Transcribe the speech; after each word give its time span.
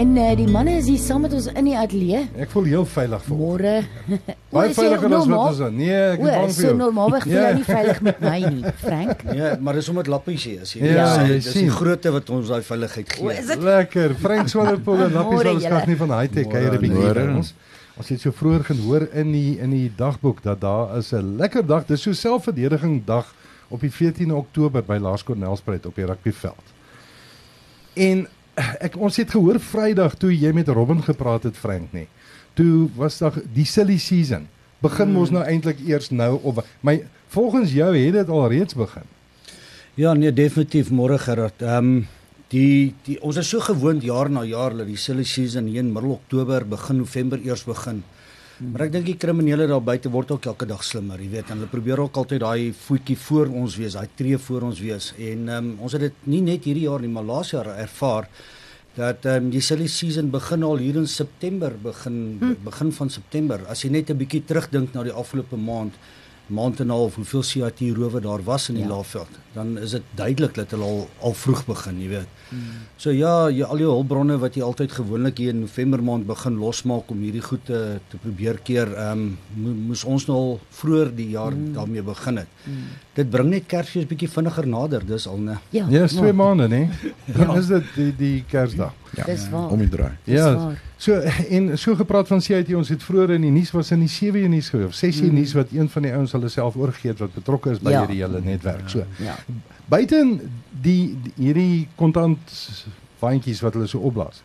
En 0.00 0.12
uh, 0.16 0.30
die 0.38 0.46
manne 0.48 0.76
is 0.80 0.86
hier 0.88 0.98
saam 1.02 1.24
met 1.26 1.32
ons 1.36 1.46
in 1.50 1.66
die 1.66 1.74
ateljee. 1.76 2.20
Ek 2.40 2.48
voel 2.54 2.68
heel 2.70 2.84
veilig 2.88 3.24
vir. 3.26 3.36
Môre. 3.40 3.72
Baie 4.54 4.70
veiliger 4.78 5.14
as 5.18 5.26
wat 5.28 5.40
ons 5.50 5.58
dan. 5.60 5.74
Nee, 5.76 5.96
ek 6.14 6.22
is 6.22 6.30
bang 6.30 6.52
vir 6.54 6.62
jou. 6.64 6.68
So 6.70 6.76
normaalweg 6.78 7.26
voel 7.26 7.34
jy 7.34 7.42
Ja. 7.42 7.50
nie 7.58 7.66
veilig 7.66 8.00
met 8.06 8.20
my 8.24 8.38
nie, 8.54 8.72
Frank. 8.84 9.24
Ja, 9.36 9.50
maar 9.60 9.76
dis 9.80 9.90
omdat 9.92 10.08
lappies 10.14 10.46
hier 10.48 10.62
is. 10.64 10.72
Jy 10.78 10.92
Ja, 10.94 11.08
sê, 11.18 11.26
jy 11.28 11.34
dis 11.42 11.50
die 11.58 11.66
grootte 11.74 12.12
wat 12.16 12.30
ons 12.38 12.48
daai 12.54 12.62
veiligheid 12.70 13.12
O, 13.18 13.26
gee. 13.28 13.36
is 13.42 13.50
dit 13.52 13.66
Lekker. 13.68 14.14
Frank 14.22 14.48
Swanepoel 14.54 15.04
en 15.08 15.12
Lappies 15.18 15.42
ons 15.42 15.50
julle. 15.50 15.66
skaf 15.66 15.86
nie 15.92 15.98
van 16.04 16.16
high-tech 16.20 16.48
môre. 16.48 16.80
by 17.26 17.36
ons. 17.42 17.52
Ons 18.00 18.08
het 18.14 18.20
so 18.24 18.32
vroeër 18.32 18.64
gehoor 18.70 19.08
in 19.20 19.32
die 19.36 19.58
in 19.60 19.70
die 19.76 19.90
dagboek 19.98 20.40
dat 20.46 20.60
daar 20.64 20.96
is 20.96 21.12
'n 21.12 21.36
lekker 21.36 21.66
dag, 21.66 21.84
dis 21.86 22.00
so 22.00 22.12
selfverdediging 22.16 23.02
dag 23.04 23.26
op 23.68 23.80
die 23.84 23.90
14 23.92 24.32
Oktober 24.32 24.80
by 24.82 24.96
Laers 24.96 25.22
Cornelspruit 25.24 25.84
op 25.86 25.94
die 25.94 26.06
rugbyveld. 26.06 26.64
En 28.00 28.26
ek 28.80 28.96
ons 28.96 29.16
het 29.20 29.30
gehoor 29.30 29.60
Vrydag 29.60 30.16
toe 30.20 30.32
jy 30.34 30.52
met 30.56 30.68
Robin 30.68 31.02
gepraat 31.02 31.46
het 31.48 31.56
Frank 31.56 31.92
nê. 31.96 32.06
Toe 32.58 32.88
was 32.96 33.18
daar 33.18 33.36
die 33.54 33.66
silly 33.68 33.98
season. 33.98 34.48
Begin 34.80 35.12
mos 35.12 35.32
nou 35.32 35.42
eintlik 35.44 35.80
eers 35.86 36.10
nou 36.10 36.38
of 36.42 36.62
my 36.86 37.00
volgens 37.28 37.72
jou 37.72 37.90
het 37.96 38.16
dit 38.16 38.28
al 38.28 38.48
reeds 38.48 38.74
begin. 38.74 39.04
Ja, 39.94 40.14
nee, 40.14 40.32
definitief 40.32 40.90
môre 40.90 41.18
Gerard. 41.18 41.62
Ehm 41.62 41.90
um, 41.90 42.08
die 42.50 42.94
die 43.06 43.18
ons 43.22 43.36
is 43.38 43.48
so 43.48 43.60
gewoond 43.62 44.02
jaar 44.02 44.30
na 44.30 44.42
jaar 44.44 44.74
dat 44.74 44.88
die 44.88 44.98
silly 44.98 45.24
season 45.24 45.68
hier 45.70 45.84
in 45.84 45.92
middel 45.92 46.16
Oktober 46.16 46.64
begin 46.66 46.98
November 46.98 47.38
eers 47.44 47.62
begin. 47.64 48.02
Maar 48.60 48.82
ek 48.86 48.92
dink 48.92 49.06
die 49.08 49.16
kriminele 49.16 49.64
daar 49.70 49.80
buite 49.80 50.10
word 50.12 50.34
ook 50.34 50.46
elke 50.50 50.66
dag 50.68 50.82
slimmer, 50.84 51.20
jy 51.22 51.30
weet, 51.32 51.48
en 51.48 51.62
hulle 51.62 51.70
probeer 51.72 52.02
ook 52.04 52.18
altyd 52.20 52.42
daai 52.42 52.72
voetjie 52.76 53.16
voor 53.16 53.48
ons 53.62 53.76
wees, 53.80 53.96
daai 53.96 54.10
tree 54.18 54.36
voor 54.36 54.66
ons 54.68 54.82
wees. 54.84 55.06
En 55.16 55.48
um, 55.56 55.70
ons 55.80 55.96
het 55.96 56.04
dit 56.04 56.26
nie 56.28 56.42
net 56.44 56.68
hierdie 56.68 56.84
jaar 56.84 57.00
nie, 57.00 57.12
maar 57.12 57.24
laas 57.24 57.54
jaar 57.54 57.72
ervaar 57.72 58.28
dat 58.96 59.24
ehm 59.24 59.46
um, 59.46 59.50
die 59.54 59.62
silly 59.64 59.86
season 59.88 60.28
begin 60.34 60.66
al 60.66 60.82
hier 60.82 60.98
in 61.00 61.06
September, 61.08 61.72
begin 61.82 62.16
hm. 62.40 62.56
begin 62.66 62.92
van 62.92 63.10
September. 63.10 63.64
As 63.70 63.84
jy 63.84 63.90
net 63.94 64.10
'n 64.10 64.18
bietjie 64.18 64.42
terugdink 64.44 64.92
na 64.94 65.06
die 65.06 65.14
afgelope 65.14 65.56
maand, 65.56 65.94
maand 66.50 66.80
en 66.80 66.86
'n 66.86 66.90
half 66.90 67.14
hoeveel 67.14 67.42
CIT 67.42 67.80
rowe 67.96 68.20
daar 68.20 68.42
was 68.44 68.68
in 68.68 68.74
die 68.74 68.82
Ja. 68.82 68.88
ja. 68.88 68.94
Laagveld, 68.94 69.28
dan 69.52 69.78
is 69.78 69.90
dit 69.90 70.02
duidelik 70.14 70.54
dat 70.54 70.70
hulle 70.70 70.84
al 70.84 71.08
al 71.20 71.34
vroeg 71.34 71.64
begin, 71.66 72.00
jy 72.00 72.08
weet. 72.08 72.26
Hmm. 72.48 72.60
So 72.96 73.10
ja, 73.10 73.48
jy 73.48 73.62
al 73.62 73.78
jou 73.78 73.90
hulpbronne 73.90 74.38
wat 74.38 74.54
jy 74.54 74.62
altyd 74.62 74.92
gewoonlik 74.92 75.38
hier 75.38 75.48
in 75.54 75.60
November 75.60 76.02
maand 76.02 76.26
begin 76.26 76.58
losmaak 76.58 77.10
om 77.10 77.20
hierdie 77.20 77.42
goed 77.42 77.64
te 77.64 78.00
te 78.08 78.16
probeer 78.16 78.58
keer, 78.62 78.94
ehm 78.94 79.36
um, 79.56 79.76
moes 79.86 80.04
ons 80.04 80.26
nou 80.26 80.36
al 80.36 80.60
vroeër 80.70 81.14
die 81.14 81.28
jaar 81.30 81.52
hmm. 81.52 81.72
daarmee 81.74 82.02
begin 82.02 82.36
het. 82.36 82.48
Hmm. 82.64 82.88
Dit 83.14 83.30
bring 83.30 83.50
net 83.50 83.66
Kersfees 83.66 84.06
bietjie 84.06 84.28
vinniger 84.28 84.66
nader, 84.66 85.06
dis 85.06 85.26
al 85.26 85.38
né. 85.38 85.58
Ja. 85.70 85.86
Ja, 85.90 86.04
is 86.04 86.12
twee 86.12 86.32
maande 86.32 86.68
nê. 86.68 86.88
Dan 87.26 87.56
is 87.60 87.66
dit 87.66 87.94
die 87.94 88.12
die 88.16 88.44
Kersdag. 88.48 88.99
Ja, 89.16 89.24
Dis 89.24 89.48
waar. 89.50 89.68
om 89.70 89.78
die 89.78 89.88
draai. 89.88 90.12
Ja. 90.24 90.54
waar. 90.56 90.80
So 90.96 91.12
en 91.56 91.78
so 91.78 91.94
gepraat 91.96 92.28
van 92.28 92.40
CIT 92.40 92.74
ons 92.74 92.88
het 92.88 93.02
vroeër 93.02 93.30
in 93.30 93.40
die 93.42 93.50
nuus 93.50 93.70
was 93.70 93.90
in 93.90 93.98
die 94.00 94.08
7 94.08 94.50
nuus 94.50 94.68
gewees 94.68 94.86
of 94.86 94.94
6 94.94 95.20
mm. 95.22 95.34
nuus 95.34 95.52
wat 95.52 95.66
een 95.72 95.88
van 95.88 96.02
die 96.02 96.12
ouens 96.12 96.32
hulle 96.32 96.48
self 96.48 96.76
oorgegee 96.76 97.10
het 97.10 97.18
wat 97.18 97.34
betrokke 97.34 97.70
is 97.70 97.78
by 97.80 97.90
Ja. 97.90 97.98
hierdie 98.06 98.20
hele 98.22 98.40
netwerk. 98.40 98.88
So 98.88 99.04
Ja. 99.18 99.36
buiten 99.88 100.40
die, 100.70 101.16
die 101.22 101.32
hierdie 101.36 101.88
kontant 101.96 102.38
vandjies 103.18 103.60
wat 103.60 103.74
hulle 103.74 103.86
so 103.86 103.98
opblaas. 103.98 104.42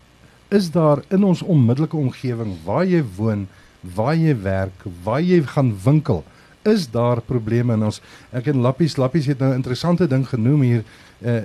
Is 0.50 0.72
daar 0.72 1.02
in 1.10 1.24
ons 1.24 1.42
onmiddellike 1.42 1.98
omgewing 1.98 2.56
waar 2.66 2.86
jy 2.86 3.04
woon, 3.16 3.48
waar 3.96 4.16
jy 4.16 4.34
werk, 4.42 4.84
waar 5.04 5.22
jy 5.22 5.42
gaan 5.44 5.76
winkel, 5.84 6.24
is 6.66 6.88
daar 6.92 7.22
probleme 7.22 7.74
in 7.74 7.84
ons 7.84 8.02
ek 8.34 8.48
en 8.48 8.62
Lappies 8.66 8.96
Lappies 8.98 9.26
het 9.30 9.40
nou 9.40 9.52
'n 9.52 9.56
interessante 9.56 10.08
ding 10.08 10.28
genoem 10.28 10.62
hier 10.62 10.84
uh, 11.22 11.42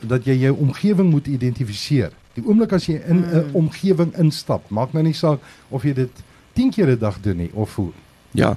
dat 0.00 0.24
jy 0.24 0.34
jou 0.34 0.56
omgewing 0.58 1.10
moet 1.10 1.26
identifiseer. 1.26 2.10
Die 2.34 2.42
oomblik 2.46 2.72
as 2.72 2.86
jy 2.86 3.00
in 3.08 3.16
'n 3.24 3.44
Mm. 3.46 3.54
omgewing 3.54 4.12
instap, 4.18 4.70
maak 4.70 4.92
nou 4.92 5.02
nie 5.04 5.12
saak 5.14 5.38
of 5.70 5.82
jy 5.84 5.92
dit 5.94 6.10
10 6.54 6.70
keer 6.70 6.88
'n 6.90 6.98
dag 6.98 7.20
doen 7.22 7.36
nie 7.36 7.50
of 7.54 7.74
hoe. 7.74 7.90
Ja. 8.32 8.56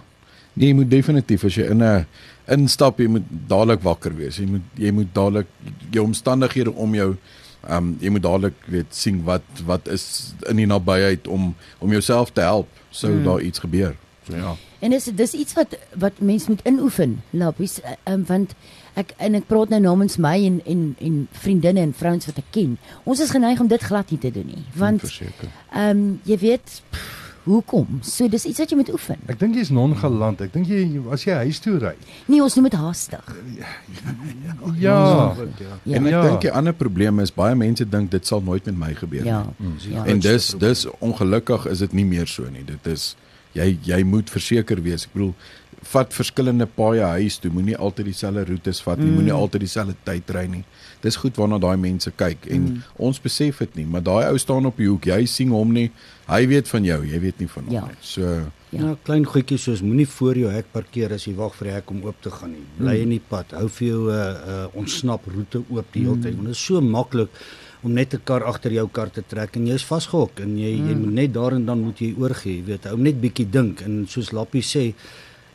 Nee, 0.53 0.67
jy 0.69 0.73
moet 0.75 0.89
definitief 0.89 1.43
as 1.43 1.55
jy 1.55 1.63
in 1.69 1.83
'n 1.83 2.05
instap, 2.47 2.99
jy 2.99 3.07
moet 3.07 3.23
dadelik 3.47 3.81
wakker 3.81 4.15
wees. 4.15 4.37
Jy 4.37 4.45
moet 4.45 4.61
jy 4.75 4.91
moet 4.91 5.13
dadelik 5.13 5.47
jou 5.91 6.05
omstandighede 6.05 6.73
om 6.73 6.93
jou 6.95 7.15
ehm 7.67 7.77
um, 7.77 7.97
jy 7.99 8.09
moet 8.09 8.21
dadelik 8.23 8.53
weet 8.67 8.85
sien 8.89 9.23
wat 9.23 9.41
wat 9.65 9.87
is 9.87 10.33
in 10.49 10.55
die 10.55 10.65
nabyheid 10.65 11.27
om 11.27 11.55
om 11.79 11.91
jouself 11.91 12.31
te 12.31 12.41
help 12.41 12.67
sou 12.89 13.11
Mm. 13.13 13.23
daar 13.23 13.41
iets 13.41 13.59
gebeur. 13.59 13.95
Ja. 14.35 14.55
En 14.79 14.89
dis 14.91 15.03
dis 15.15 15.33
iets 15.33 15.53
wat 15.53 15.77
wat 15.95 16.19
mens 16.19 16.47
moet 16.47 16.61
inoefen, 16.65 17.21
Lappies, 17.29 17.79
um, 18.05 18.25
want 18.27 18.53
ek 18.93 19.13
en 19.17 19.35
ek 19.35 19.47
praat 19.47 19.69
nou 19.69 19.81
namens 19.81 20.17
my 20.17 20.35
en 20.45 20.61
en 20.65 20.95
en 20.99 21.27
vriendinne 21.31 21.79
en 21.79 21.93
vrouens 21.93 22.25
wat 22.25 22.37
ek 22.37 22.51
ken. 22.51 22.77
Ons 23.03 23.19
is 23.19 23.29
geneig 23.29 23.59
om 23.59 23.67
dit 23.67 23.81
glad 23.81 24.09
nie 24.11 24.19
te 24.19 24.31
doen 24.31 24.45
nie, 24.45 24.63
want 24.75 25.03
ehm 25.71 25.89
um, 25.89 26.19
jy 26.23 26.37
weet 26.37 26.81
pff, 26.91 27.23
hoekom? 27.47 27.99
So 28.03 28.27
dis 28.27 28.43
iets 28.45 28.59
wat 28.59 28.69
jy 28.69 28.75
moet 28.75 28.89
oefen. 28.91 29.15
Ek 29.31 29.39
dink 29.39 29.55
jy's 29.55 29.69
nonchalant. 29.71 30.41
Ek 30.41 30.51
dink 30.53 30.67
jy 30.67 30.99
as 31.15 31.23
jy 31.23 31.33
huis 31.45 31.59
toe 31.63 31.77
ry. 31.79 31.93
Nee, 32.27 32.41
ons 32.43 32.55
noem 32.55 32.67
dit 32.69 32.73
haastig. 32.79 33.23
Ja. 33.57 33.71
Ja. 34.79 35.35
En 35.95 36.05
ek 36.05 36.11
Ja. 36.11 36.21
dink 36.21 36.41
die 36.41 36.51
ander 36.51 36.73
probleem 36.73 37.19
is 37.19 37.31
baie 37.33 37.55
mense 37.55 37.85
dink 37.89 38.11
dit 38.11 38.25
sal 38.27 38.41
nooit 38.41 38.65
met 38.65 38.77
my 38.77 38.93
gebeur 38.93 39.25
Ja. 39.25 39.45
nie. 39.57 39.93
ja. 39.93 40.05
En 40.05 40.19
dis 40.19 40.53
dis 40.59 40.85
ongelukkig 40.99 41.65
is 41.67 41.79
dit 41.79 41.93
nie 41.93 42.05
meer 42.05 42.27
so 42.27 42.43
nie. 42.51 42.63
Dit 42.65 42.85
is 42.85 43.15
jy 43.57 43.77
jy 43.83 44.03
moet 44.07 44.29
verseker 44.29 44.81
wees. 44.85 45.05
Ek 45.09 45.13
bedoel 45.17 45.33
vat 45.87 46.11
verskillende 46.11 46.65
paaie 46.65 47.05
huis 47.15 47.37
toe. 47.39 47.51
Moenie 47.53 47.75
altyd 47.77 48.05
dieselfde 48.09 48.43
roetes 48.49 48.81
vat 48.83 48.97
nie. 48.99 49.07
Mm. 49.07 49.13
Moenie 49.19 49.33
altyd 49.35 49.61
dieselfde 49.63 49.95
tyd 50.07 50.29
ry 50.35 50.45
nie. 50.51 50.63
Dis 51.03 51.15
goed 51.21 51.37
waarna 51.37 51.59
daai 51.61 51.77
mense 51.77 52.11
kyk 52.17 52.47
en 52.51 52.61
Mm. 52.61 52.81
ons 52.97 53.19
besef 53.21 53.59
dit 53.59 53.75
nie, 53.75 53.85
maar 53.85 54.01
daai 54.03 54.25
ou 54.31 54.37
staan 54.37 54.65
op 54.65 54.77
die 54.77 54.87
hoek. 54.89 55.05
Jy 55.05 55.25
sien 55.25 55.49
hom 55.53 55.71
nie. 55.73 55.91
Hy 56.27 56.47
weet 56.47 56.67
van 56.67 56.83
jou, 56.83 57.05
jy 57.05 57.19
weet 57.19 57.39
nie 57.39 57.47
van 57.47 57.63
hom 57.65 57.73
Ja. 57.73 57.85
nie. 57.85 57.95
So 58.01 58.21
Ja. 58.71 58.79
Ja 58.79 58.95
klein 59.03 59.23
goedjies 59.25 59.63
soos 59.63 59.81
moenie 59.81 60.07
voor 60.07 60.35
jou 60.35 60.49
hek 60.51 60.65
parkeer 60.73 61.13
as 61.13 61.23
jy 61.25 61.33
wag 61.35 61.53
vir 61.55 61.67
die 61.67 61.73
hek 61.75 61.89
om 61.91 62.01
oop 62.03 62.21
te 62.21 62.29
gaan 62.31 62.51
nie. 62.51 62.65
Bly 62.79 63.01
in 63.01 63.09
die 63.09 63.21
pad. 63.29 63.51
Hou 63.51 63.69
vir 63.69 63.87
jou 63.87 64.09
'n 64.09 64.11
uh, 64.11 64.47
uh, 64.47 64.67
ontsnap 64.75 65.21
roete 65.25 65.63
oop 65.69 65.85
die 65.93 66.01
hele 66.03 66.15
tyd. 66.19 66.33
Want 66.35 66.47
dit 66.47 66.55
is 66.55 66.65
so 66.65 66.81
maklik 66.81 67.29
om 67.83 67.93
net 67.93 68.13
'n 68.13 68.21
kar 68.23 68.43
agter 68.43 68.71
jou 68.71 68.87
kar 68.87 69.09
te 69.09 69.21
trek 69.21 69.55
en 69.55 69.67
jy's 69.67 69.83
vasgehok 69.83 70.39
en 70.39 70.57
jy 70.57 70.71
jy 70.71 70.95
moet 70.95 71.13
net 71.13 71.33
daar 71.33 71.53
en 71.53 71.65
dan 71.65 71.79
moet 71.79 71.99
jy 71.99 72.15
oorgee, 72.17 72.57
jy 72.57 72.63
weet. 72.63 72.83
Hou 72.83 72.97
net 72.97 73.21
bietjie 73.21 73.49
dink 73.49 73.81
en 73.81 74.05
soos 74.07 74.31
Lappie 74.31 74.61
sê, 74.61 74.93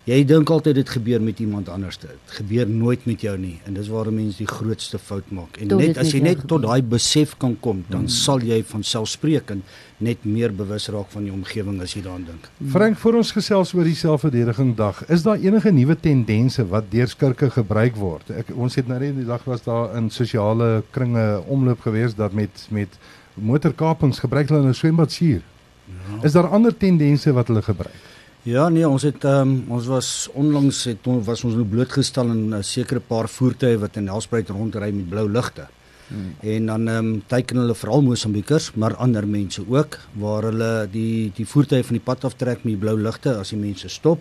jy 0.05 0.25
dink 0.27 0.51
altyd 0.51 0.75
dit 0.75 0.89
gebeur 0.91 1.23
met 1.23 1.39
iemand 1.39 1.69
anders. 1.69 1.99
Dit 2.03 2.35
gebeur 2.39 2.69
nooit 2.69 3.05
met 3.07 3.21
jou 3.21 3.37
nie 3.39 3.61
en 3.67 3.75
dis 3.75 3.89
waar 3.89 4.07
'n 4.11 4.15
mens 4.15 4.37
die 4.37 4.47
grootste 4.47 4.99
fout 4.99 5.31
maak. 5.31 5.57
En 5.61 5.69
Tot 5.69 5.79
net 5.81 5.99
as 5.99 6.13
jy 6.13 6.21
net 6.21 6.39
tot 6.47 6.61
gebeur. 6.61 6.69
daai 6.69 6.83
besef 6.83 7.37
kan 7.39 7.57
kom, 7.61 7.85
dan 7.89 8.09
sal 8.09 8.41
jy 8.41 8.63
van 8.65 8.83
selfspreekend 8.83 9.63
net 9.99 10.25
meer 10.25 10.51
bewus 10.53 10.89
raak 10.89 11.11
van 11.11 11.25
jou 11.25 11.35
omgewing 11.35 11.81
as 11.81 11.95
jy 11.95 12.03
daaraan 12.03 12.25
dink. 12.25 12.51
Frank, 12.71 12.97
voor 12.99 13.15
ons 13.15 13.33
gesels 13.33 13.75
oor 13.75 13.85
die 13.85 13.95
selfverdediging 13.95 14.77
dag, 14.77 15.05
is 15.09 15.23
daar 15.23 15.39
enige 15.39 15.71
nuwe 15.71 16.01
tendense 16.01 16.67
wat 16.69 16.91
deur 16.91 17.09
skurke 17.09 17.51
gebruik 17.51 17.97
word? 17.97 18.31
Ek 18.31 18.47
ons 18.57 18.75
het 18.75 18.89
nou 18.89 18.99
net 18.99 19.17
die 19.17 19.25
dag 19.27 19.45
was 19.45 19.63
daar 19.63 19.97
in 19.97 20.11
sosiale 20.11 20.83
kringe 20.91 21.43
omloop 21.47 21.81
gewees 21.81 22.15
dat 22.15 22.33
met 22.33 22.67
met 22.71 22.89
motorkapings 23.35 24.19
gebruik 24.19 24.49
hulle 24.49 24.63
nou 24.63 24.75
swembadsuur. 24.75 25.43
Ja. 25.87 26.25
Is 26.25 26.33
daar 26.33 26.49
ander 26.49 26.77
tendense 26.77 27.33
wat 27.33 27.47
hulle 27.47 27.63
gebruik? 27.63 28.11
Ja 28.43 28.65
nee, 28.75 28.83
ons 28.83 29.05
het 29.07 29.23
um, 29.31 29.53
ons 29.71 29.87
was 29.87 30.09
onlangs 30.35 30.81
het 30.89 31.07
ons 31.07 31.23
was 31.29 31.45
ons 31.47 31.55
nou 31.55 31.67
blootgestel 31.69 32.27
aan 32.33 32.55
'n 32.59 32.63
sekere 32.63 32.99
paar 32.99 33.29
voertuie 33.29 33.79
wat 33.79 33.97
in 33.97 34.05
Nelspruit 34.05 34.49
rondry 34.49 34.91
met 34.91 35.09
blou 35.09 35.29
ligte. 35.31 35.69
Hmm. 36.09 36.35
En 36.41 36.67
dan 36.67 36.89
ehm 36.89 37.07
um, 37.07 37.23
teiken 37.27 37.57
hulle 37.57 37.75
veral 37.75 38.03
Mosambikers, 38.03 38.73
maar 38.75 38.97
ander 38.97 39.29
mense 39.29 39.63
ook 39.69 39.99
waar 40.13 40.43
hulle 40.43 40.89
die 40.91 41.31
die 41.35 41.47
voertuie 41.47 41.85
van 41.85 41.97
die 41.97 42.05
pad 42.05 42.25
aftrek 42.25 42.65
met 42.65 42.75
die 42.75 42.77
blou 42.77 42.99
ligte 42.99 43.37
as 43.37 43.49
die 43.49 43.59
mense 43.59 43.89
stop. 43.89 44.19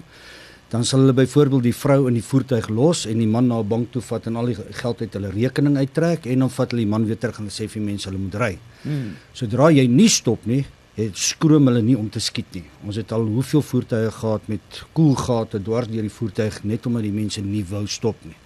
Dan 0.69 0.85
sal 0.85 0.99
hulle 0.99 1.13
byvoorbeeld 1.13 1.63
die 1.63 1.75
vrou 1.75 2.07
in 2.07 2.13
die 2.13 2.23
voertuig 2.23 2.69
los 2.69 3.05
en 3.05 3.17
die 3.17 3.27
man 3.27 3.47
na 3.47 3.59
'n 3.59 3.67
bank 3.67 3.91
toe 3.91 4.01
vat 4.01 4.27
en 4.27 4.35
al 4.35 4.45
die 4.45 4.57
geld 4.71 5.01
uit 5.01 5.13
hulle 5.13 5.31
rekening 5.31 5.77
uittrek 5.77 6.25
en 6.25 6.39
dan 6.39 6.49
vat 6.49 6.71
hulle 6.71 6.83
die 6.83 6.91
man 6.91 7.05
weer 7.05 7.17
terug 7.17 7.39
en 7.39 7.49
sê 7.49 7.67
vir 7.67 7.81
mense 7.81 8.09
hulle 8.09 8.21
moet 8.21 8.35
ry. 8.35 8.57
Mm. 8.83 9.15
Sodra 9.33 9.71
jy 9.71 9.87
nie 9.87 10.09
stop 10.09 10.45
nie, 10.45 10.65
het 10.95 11.17
skroom 11.17 11.69
hulle 11.69 11.81
nie 11.81 11.97
om 11.97 12.09
te 12.09 12.19
skiet 12.19 12.51
nie. 12.57 12.65
Ons 12.85 12.99
het 12.99 13.11
al 13.15 13.23
hoeveel 13.23 13.63
voertuie 13.63 14.11
gehad 14.11 14.47
met 14.51 14.83
koelgate 14.93 15.61
dwars 15.63 15.87
deur 15.87 16.07
die 16.07 16.17
voertuig 16.19 16.63
net 16.63 16.85
omdat 16.85 17.07
die 17.07 17.15
mense 17.15 17.41
nie 17.41 17.63
wou 17.69 17.85
stop 17.87 18.19
nie. 18.27 18.37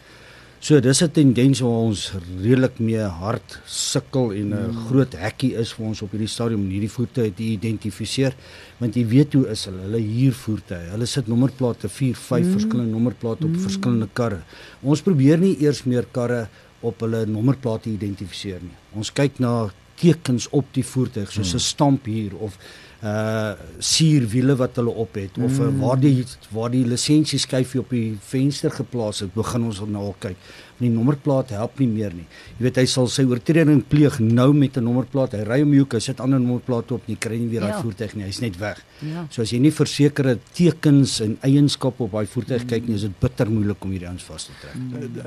So 0.66 0.80
dis 0.80 1.02
'n 1.04 1.12
tendens 1.12 1.60
waar 1.60 1.84
ons 1.90 2.14
redelik 2.42 2.80
mee 2.80 3.06
hard 3.22 3.60
sukkel 3.66 4.34
en 4.34 4.50
'n 4.50 4.72
mm. 4.72 4.86
groot 4.88 5.14
hekkie 5.14 5.54
is 5.54 5.74
vir 5.74 5.86
ons 5.86 6.02
op 6.02 6.12
hierdie 6.12 6.28
stadium 6.28 6.62
om 6.62 6.70
hierdie 6.70 6.90
voertuie 6.90 7.34
te 7.34 7.44
identifiseer 7.44 8.34
want 8.80 8.96
jy 8.96 9.06
weet 9.06 9.34
hoe 9.34 9.46
is 9.48 9.66
hulle 9.66 9.82
hulle 9.82 10.02
huur 10.02 10.34
voertuie 10.34 10.90
hulle 10.90 11.06
sit 11.06 11.28
nommerplate 11.28 11.90
4 11.90 12.16
5 12.16 12.46
mm. 12.46 12.52
verskillende 12.52 12.92
nommerplate 12.92 13.46
op 13.46 13.52
mm. 13.52 13.62
verskillende 13.68 14.10
karre 14.14 14.42
ons 14.82 15.02
probeer 15.02 15.38
nie 15.38 15.56
eers 15.62 15.84
meer 15.84 16.06
karre 16.12 16.48
op 16.82 17.00
hulle 17.00 17.26
nommerplate 17.26 17.90
identifiseer 17.90 18.62
nie 18.62 18.78
ons 18.96 19.14
kyk 19.14 19.40
na 19.40 19.70
tekens 19.96 20.50
op 20.50 20.66
die 20.72 20.86
voertuig 20.86 21.32
soos 21.32 21.54
'n 21.54 21.60
stamp 21.60 22.06
hier 22.06 22.36
of 22.36 22.58
uh 23.06 23.54
sierwiele 23.80 24.56
wat 24.58 24.80
hulle 24.80 24.94
op 25.04 25.18
het 25.20 25.36
of 25.38 25.60
mm. 25.60 25.80
waar 25.84 26.00
die 26.02 26.24
waar 26.56 26.72
die 26.74 26.86
lisensie 26.88 27.38
skyfie 27.40 27.82
op 27.84 27.92
die 27.94 28.16
venster 28.24 28.74
geplaas 28.74 29.22
het, 29.22 29.34
begin 29.36 29.68
ons 29.68 29.82
nou 29.86 30.08
al 30.10 30.16
kyk. 30.24 30.40
Die 30.82 30.90
nommerplaat 30.92 31.54
help 31.56 31.78
nie 31.80 31.88
meer 31.88 32.12
nie. 32.16 32.26
Jy 32.58 32.66
weet 32.66 32.80
hy 32.82 32.86
sal 32.92 33.08
sy 33.12 33.24
oortreding 33.30 33.84
pleeg 33.88 34.18
nou 34.20 34.50
met 34.54 34.78
'n 34.78 34.84
nommerplaat. 34.84 35.36
Hy 35.38 35.44
ry 35.48 35.62
om 35.64 35.72
die 35.72 35.80
hoek, 35.80 35.94
hy 35.94 36.00
sit 36.00 36.20
ander 36.20 36.40
nommerplate 36.40 36.96
op, 36.96 37.08
nie 37.08 37.16
kry 37.16 37.38
nie 37.38 37.48
weer 37.48 37.62
daai 37.62 37.76
Ja. 37.76 37.82
voertuig 37.82 38.16
nie. 38.16 38.24
Hy's 38.26 38.42
net 38.42 38.58
weg. 38.58 38.84
Ja. 39.02 39.26
So 39.30 39.42
as 39.42 39.52
jy 39.52 39.60
nie 39.60 39.72
versekerde 39.72 40.40
tekens 40.54 41.22
en 41.22 41.38
eienskappe 41.42 42.04
op 42.04 42.12
daai 42.12 42.26
voertuig 42.26 42.66
kyk 42.68 42.88
nie, 42.88 42.96
is 42.96 43.02
dit 43.02 43.20
bitter 43.20 43.50
moeilik 43.50 43.84
om 43.84 43.92
hierdie 43.92 44.08
ouens 44.08 44.24
vas 44.24 44.46
te 44.46 44.52
trek. 44.62 44.76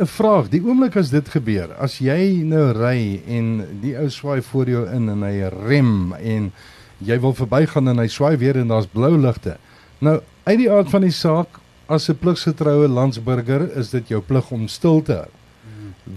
'n 0.00 0.06
Vraag, 0.06 0.50
die 0.50 0.60
oomblik 0.60 0.96
as 0.96 1.10
dit 1.10 1.28
gebeur, 1.28 1.72
as 1.78 1.98
jy 1.98 2.42
nou 2.42 2.72
ry 2.72 3.22
en 3.26 3.80
die 3.80 3.96
ou 3.96 4.08
swaai 4.08 4.42
voor 4.42 4.66
jou 4.66 4.86
in 4.86 5.08
en 5.08 5.22
hy 5.22 5.48
rem 5.48 6.12
en 6.12 6.52
jy 6.98 7.18
wil 7.20 7.34
verbygaan 7.34 7.88
en 7.88 7.98
hy 7.98 8.08
swaai 8.10 8.36
weer 8.36 8.56
en 8.56 8.68
daar's 8.68 8.90
blou 8.90 9.16
ligte. 9.18 9.56
Nou, 9.98 10.20
uit 10.44 10.58
die 10.58 10.70
aard 10.70 10.90
van 10.90 11.02
die 11.02 11.14
saak, 11.14 11.60
as 11.88 12.08
'n 12.08 12.18
pligsgetroue 12.18 12.88
landsburger, 12.88 13.76
is 13.76 13.90
dit 13.90 14.08
jou 14.08 14.20
plig 14.20 14.50
om 14.50 14.68
stil 14.68 15.02
te 15.02 15.12
hou. 15.12 15.30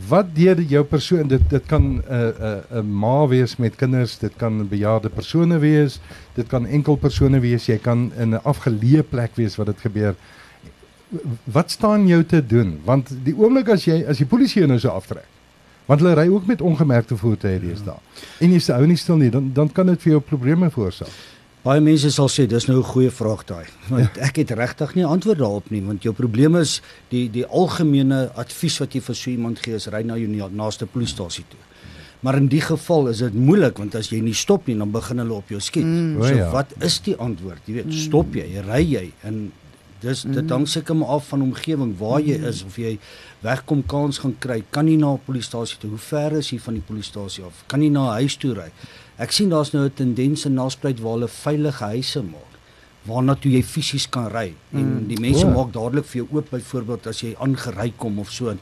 Wat 0.08 0.36
deur 0.36 0.62
jou 0.62 0.84
persoon 0.84 1.28
dit 1.28 1.50
dit 1.50 1.66
kan 1.68 1.84
'n 1.84 2.04
uh, 2.10 2.18
'n 2.18 2.64
uh, 2.72 2.80
'n 2.82 2.92
ma 2.92 3.28
wees 3.28 3.56
met 3.58 3.76
kinders, 3.76 4.18
dit 4.18 4.32
kan 4.38 4.68
bejaarde 4.68 5.10
persone 5.10 5.60
wees, 5.60 6.00
dit 6.36 6.48
kan 6.48 6.66
enkel 6.66 6.96
persone 6.96 7.40
wees, 7.40 7.66
jy 7.66 7.78
kan 7.78 8.12
in 8.18 8.30
'n 8.30 8.44
afgeleë 8.44 9.04
plek 9.04 9.36
wees 9.36 9.56
wat 9.56 9.66
dit 9.66 9.80
gebeur. 9.80 10.16
Wat 11.44 11.72
staan 11.72 12.08
jou 12.08 12.24
te 12.24 12.46
doen? 12.46 12.80
Want 12.86 13.12
die 13.24 13.36
oomblik 13.36 13.70
as 13.70 13.86
jy 13.86 14.06
as 14.08 14.18
die 14.18 14.26
polisie 14.26 14.62
jou 14.62 14.68
nou 14.68 14.80
so 14.80 14.90
aftrek. 14.90 15.28
Want 15.92 16.06
hulle 16.06 16.16
ry 16.16 16.30
ook 16.32 16.48
met 16.48 16.62
ongemerkte 16.64 17.18
voertuie 17.20 17.60
deesdae. 17.60 17.98
En 18.40 18.54
jy 18.54 18.60
se 18.64 18.72
hou 18.72 18.88
nie 18.88 19.00
stil 19.00 19.20
nie, 19.20 19.30
dan 19.34 19.52
dan 19.54 19.72
kan 19.76 19.92
dit 19.92 20.00
vir 20.06 20.14
jou 20.14 20.22
probleme 20.24 20.70
veroorsaak. 20.72 21.12
Baie 21.62 21.82
mense 21.84 22.10
sal 22.16 22.30
sê 22.32 22.48
dis 22.50 22.66
nou 22.68 22.78
'n 22.80 22.92
goeie 22.94 23.12
vraag 23.12 23.44
daai. 23.46 23.66
Want 23.90 24.18
ek 24.18 24.36
het 24.42 24.52
regtig 24.52 24.96
nie 24.96 25.06
antwoord 25.06 25.38
daarop 25.38 25.70
nie, 25.70 25.82
want 25.82 26.04
jou 26.04 26.14
probleem 26.14 26.56
is 26.56 26.82
die 27.10 27.30
die 27.30 27.46
algemene 27.46 28.32
advies 28.36 28.80
wat 28.80 28.96
jy 28.96 29.02
vir 29.02 29.16
so 29.16 29.30
iemand 29.30 29.60
gee 29.60 29.76
is 29.76 29.88
ry 29.88 30.02
na 30.02 30.16
jou 30.16 30.28
na- 30.28 30.50
naaste 30.64 30.86
polisiestasie 30.86 31.46
toe. 31.50 31.60
Maar 32.22 32.36
in 32.38 32.48
die 32.48 32.62
geval 32.62 33.08
is 33.08 33.18
dit 33.18 33.34
moeilik 33.34 33.78
want 33.78 33.96
as 33.96 34.10
jy 34.10 34.22
nie 34.22 34.34
stop 34.34 34.68
nie, 34.68 34.78
dan 34.78 34.92
begin 34.92 35.18
hulle 35.18 35.34
op 35.34 35.50
jou 35.50 35.60
skiet. 35.60 35.86
Mm. 35.86 36.22
So 36.22 36.36
ja. 36.36 36.52
wat 36.52 36.74
is 36.80 37.00
die 37.02 37.16
antwoord? 37.16 37.62
Jy 37.66 37.74
weet, 37.74 37.94
stop 37.94 38.36
jy, 38.36 38.62
ry 38.68 38.82
jy 38.86 39.12
en 39.24 39.52
dis 40.02 40.24
dit 40.24 40.50
hang 40.50 40.68
seker 40.68 40.96
maar 40.96 41.08
af 41.18 41.28
van 41.28 41.42
omgewing 41.42 41.98
waar 41.98 42.22
jy 42.22 42.38
is 42.50 42.64
of 42.66 42.78
jy 42.82 42.98
wegkom 43.46 43.86
kans 43.86 44.22
gaan 44.24 44.36
kry. 44.40 44.64
Kan 44.70 44.88
jy 44.88 44.98
na 44.98 45.14
'n 45.14 45.26
polisiestasie 45.26 45.78
toe? 45.78 45.90
Hoe 45.90 46.00
ver 46.00 46.38
is 46.38 46.52
jy 46.52 46.60
van 46.60 46.74
die 46.74 46.84
polisiestasie 46.88 47.44
af? 47.44 47.64
Kan 47.68 47.82
jy 47.82 47.90
na 47.90 48.12
huis 48.20 48.36
toe 48.36 48.54
ry? 48.54 48.72
Ek 49.18 49.32
sien 49.32 49.50
daar's 49.50 49.74
nou 49.74 49.86
'n 49.86 49.94
tendens 49.94 50.46
in 50.46 50.54
Nelspruit 50.54 51.00
waar 51.00 51.14
hulle 51.14 51.28
veilige 51.28 51.84
huise 51.84 52.22
maak 52.22 52.52
waarna 53.08 53.36
toe 53.36 53.52
jy 53.52 53.64
fisies 53.66 54.06
kan 54.10 54.30
ry 54.30 54.54
en 54.78 55.08
die 55.10 55.20
mense 55.20 55.46
O. 55.46 55.50
maak 55.50 55.74
dadelik 55.74 56.06
vir 56.06 56.22
jou 56.22 56.28
oop 56.38 56.52
byvoorbeeld 56.54 57.08
as 57.08 57.22
jy 57.22 57.36
aangery 57.40 57.94
kom 57.98 58.20
of 58.20 58.32
so. 58.32 58.54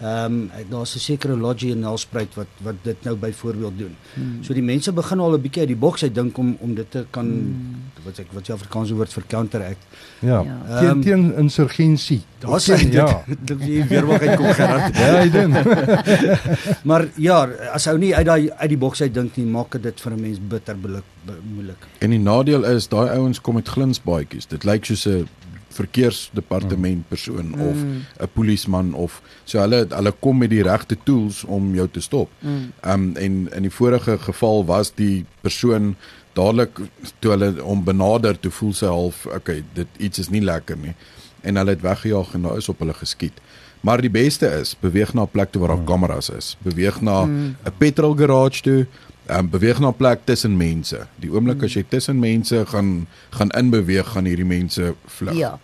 Ehm 0.00 0.34
um, 0.34 0.50
daar's 0.70 0.94
'n 0.96 0.98
sekere 0.98 1.36
lodgie 1.36 1.72
in 1.72 1.80
Nelspruit 1.80 2.34
wat 2.34 2.46
wat 2.62 2.74
dit 2.82 2.96
nou 3.04 3.16
byvoorbeeld 3.16 3.78
doen. 3.78 3.96
Hmm. 4.14 4.44
So 4.44 4.54
die 4.54 4.62
mense 4.62 4.92
begin 4.92 5.20
al 5.20 5.34
'n 5.34 5.42
bietjie 5.42 5.60
uit 5.60 5.68
die 5.68 5.76
boks 5.76 6.02
uit 6.02 6.14
dink 6.14 6.38
om 6.38 6.56
om 6.60 6.74
dit 6.74 6.90
te 6.90 7.04
kan 7.10 7.26
hmm. 7.26 7.79
Wat 8.04 8.18
ek 8.18 8.32
wat 8.32 8.46
jy 8.46 8.54
Afrikaanse 8.54 8.94
woord 8.94 9.12
vir 9.12 9.24
counteract. 9.26 9.86
Ja. 10.20 10.42
Ja. 10.42 10.56
Teen 10.80 10.88
Ehm, 10.90 11.00
teen 11.00 11.34
insurgensie. 11.36 12.20
Daar's 12.38 12.64
Teen- 12.64 12.78
hy 12.78 12.92
ja. 12.92 13.24
dit 13.50 13.60
jy 13.66 13.86
weer 13.88 14.06
wat 14.06 14.20
uitkom 14.20 14.52
Gerard. 14.52 14.96
Ja, 14.96 15.12
hy 15.20 15.30
doen. 15.30 15.56
Maar 16.88 17.08
ja, 17.16 17.48
as 17.74 17.86
ou 17.86 17.98
nie 17.98 18.14
uit 18.16 18.26
daai 18.26 18.50
uit 18.50 18.68
die 18.68 18.78
boks 18.78 19.02
uit 19.02 19.14
dink 19.14 19.36
nie, 19.36 19.46
maak 19.46 19.82
dit 19.82 20.00
vir 20.00 20.12
'n 20.12 20.20
mens 20.20 20.38
bitter 20.38 20.76
moeilik 20.76 21.04
moeilik. 21.54 21.86
En 22.00 22.10
die 22.10 22.18
nadeel 22.18 22.64
is 22.64 22.88
daai 22.88 23.10
ouens 23.16 23.40
kom 23.40 23.54
met 23.54 23.68
glinsbaadjies. 23.68 24.48
Dit 24.48 24.64
lyk 24.64 24.84
soos 24.84 25.06
'n 25.06 25.28
verkeersdepartement 25.70 27.08
persoon 27.08 27.52
mm. 27.54 27.60
of 27.60 27.76
'n 28.22 28.28
polisieman 28.34 28.94
of 28.94 29.22
so 29.44 29.60
hulle 29.60 29.86
hulle 29.88 30.12
kom 30.20 30.38
met 30.38 30.50
die 30.50 30.62
regte 30.62 30.96
tools 31.04 31.44
om 31.44 31.74
jou 31.74 31.88
te 31.88 32.00
stop. 32.00 32.30
Mm. 32.40 32.72
Um 32.92 33.16
en 33.16 33.48
in 33.54 33.62
die 33.62 33.70
vorige 33.70 34.18
geval 34.18 34.64
was 34.64 34.94
die 34.94 35.24
persoon 35.40 35.96
dadelik 36.34 36.78
toe 37.18 37.30
hulle 37.30 37.60
hom 37.60 37.84
benader 37.84 38.38
toe 38.40 38.50
voel 38.50 38.72
sy 38.72 38.86
half 38.86 39.26
okay, 39.26 39.64
dit 39.74 39.88
iets 39.98 40.18
is 40.18 40.30
nie 40.30 40.44
lekker 40.44 40.76
nie 40.76 40.94
en 41.42 41.56
hulle 41.56 41.74
het 41.74 41.82
weggejaag 41.84 42.34
en 42.34 42.42
daar 42.42 42.56
is 42.56 42.68
op 42.68 42.78
hulle 42.78 42.94
geskiet. 42.94 43.40
Maar 43.80 44.02
die 44.04 44.12
beste 44.12 44.48
is 44.60 44.74
beweeg 44.80 45.14
na 45.14 45.22
'n 45.22 45.30
plek 45.30 45.50
toe 45.50 45.60
waar 45.60 45.76
daar 45.76 45.84
kameras 45.84 46.30
is. 46.30 46.56
Beweeg 46.62 47.00
na 47.00 47.24
'n 47.24 47.56
petrol 47.78 48.14
garage 48.14 48.62
toe. 48.62 48.86
Um, 49.30 49.50
beweeg 49.50 49.80
na 49.80 49.88
'n 49.88 49.96
plek 49.96 50.20
tussen 50.24 50.56
mense. 50.56 51.06
Die 51.16 51.30
oomblik 51.30 51.62
as 51.62 51.74
jy 51.74 51.84
tussen 51.88 52.18
mense 52.18 52.66
gaan 52.66 53.06
gaan 53.30 53.50
inbeweeg, 53.50 54.06
gaan 54.06 54.24
hierdie 54.24 54.44
mense 54.44 54.94
vlug. 55.06 55.34
Ja. 55.34 55.58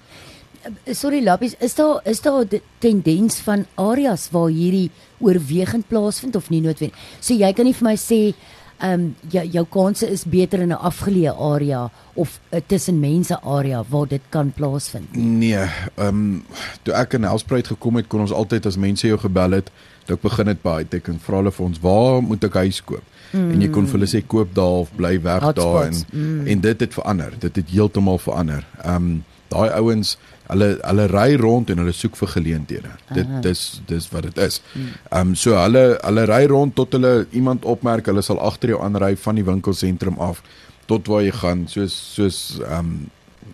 Sorry 0.84 1.22
Lappies, 1.24 1.54
is 1.58 1.74
daar 1.74 2.00
is 2.04 2.20
daar 2.20 2.44
'n 2.44 2.60
tendens 2.78 3.36
van 3.36 3.66
areas 3.74 4.30
waar 4.30 4.48
hierdie 4.48 4.90
oorwegend 5.18 5.88
plaasvind 5.88 6.36
of 6.36 6.48
nie 6.50 6.60
noodwendig? 6.60 6.98
So 7.20 7.34
jy 7.34 7.52
kan 7.52 7.64
nie 7.64 7.74
vir 7.74 7.88
my 7.88 7.96
sê 7.96 8.34
ehm 8.78 9.00
um, 9.00 9.14
jou 9.28 9.44
jou 9.46 9.64
kanse 9.70 10.11
is 10.11 10.25
beter 10.25 10.61
in 10.61 10.69
'n 10.69 10.82
afgeleë 10.90 11.34
area 11.38 11.90
of 12.14 12.40
'n 12.50 12.62
tussen 12.67 13.00
mense 13.00 13.40
area 13.40 13.84
waar 13.88 14.06
dit 14.08 14.20
kan 14.28 14.52
plaasvind. 14.52 15.17
Nee, 15.17 15.55
ehm 15.55 16.08
um, 16.08 16.44
toe 16.82 16.94
ek 16.94 17.12
in 17.12 17.23
Helspruit 17.23 17.67
gekom 17.67 17.96
het, 17.96 18.06
kon 18.06 18.20
ons 18.20 18.32
altyd 18.32 18.67
as 18.67 18.76
mense 18.76 19.06
jou 19.06 19.19
gebel 19.19 19.50
het, 19.50 19.70
toe 20.05 20.17
ek 20.17 20.23
begin 20.23 20.46
het 20.46 20.62
by 20.62 20.76
Hightech 20.76 21.08
en 21.08 21.20
vra 21.20 21.37
hulle 21.37 21.52
vir 21.52 21.67
ons, 21.67 21.81
"Waar 21.81 22.23
moet 22.23 22.44
ek 22.44 22.55
huis 22.55 22.84
koop?" 22.84 23.02
Mm. 23.32 23.50
En 23.50 23.61
jy 23.61 23.69
kon 23.69 23.87
vir 23.87 23.99
hulle 23.99 24.08
sê 24.08 24.26
koop 24.26 24.55
daar 24.55 24.81
of 24.84 24.90
bly 24.96 25.23
weg 25.23 25.40
daar 25.40 25.44
en 25.49 25.55
Hotspots, 25.55 26.05
mm. 26.12 26.46
en 26.46 26.61
dit 26.61 26.81
het 26.81 26.94
verander. 26.94 27.32
Dit 27.38 27.56
het 27.56 27.69
heeltemal 27.69 28.19
verander. 28.19 28.64
Ehm 28.84 28.94
um, 28.96 29.25
daai 29.49 29.70
ouens, 29.70 30.17
hulle 30.48 30.69
hulle 30.84 31.06
ry 31.12 31.37
rond 31.40 31.70
en 31.70 31.78
hulle 31.82 31.93
soek 31.93 32.16
vir 32.16 32.28
geleenthede. 32.37 32.93
Dit 33.14 33.26
Aha. 33.26 33.40
dis 33.44 33.81
dis 33.88 34.08
wat 34.12 34.22
dit 34.28 34.38
is. 34.46 34.60
Ehm 34.76 35.20
um, 35.20 35.34
so 35.34 35.56
hulle 35.58 35.84
hulle 36.04 36.25
ry 36.31 36.44
rond 36.52 36.75
tot 36.75 36.93
hulle 36.98 37.26
iemand 37.32 37.64
opmerk, 37.64 38.06
hulle 38.06 38.22
sal 38.22 38.38
agter 38.40 38.69
jou 38.75 38.81
aanry 38.82 39.16
van 39.16 39.34
die 39.40 39.44
winkelsentrum 39.44 40.19
af 40.20 40.43
tot 40.87 41.08
waar 41.10 41.22
jy 41.26 41.32
gaan, 41.34 41.66
soos 41.69 41.94
soos 42.14 42.40
ehm 42.62 42.78
um, 42.78 42.96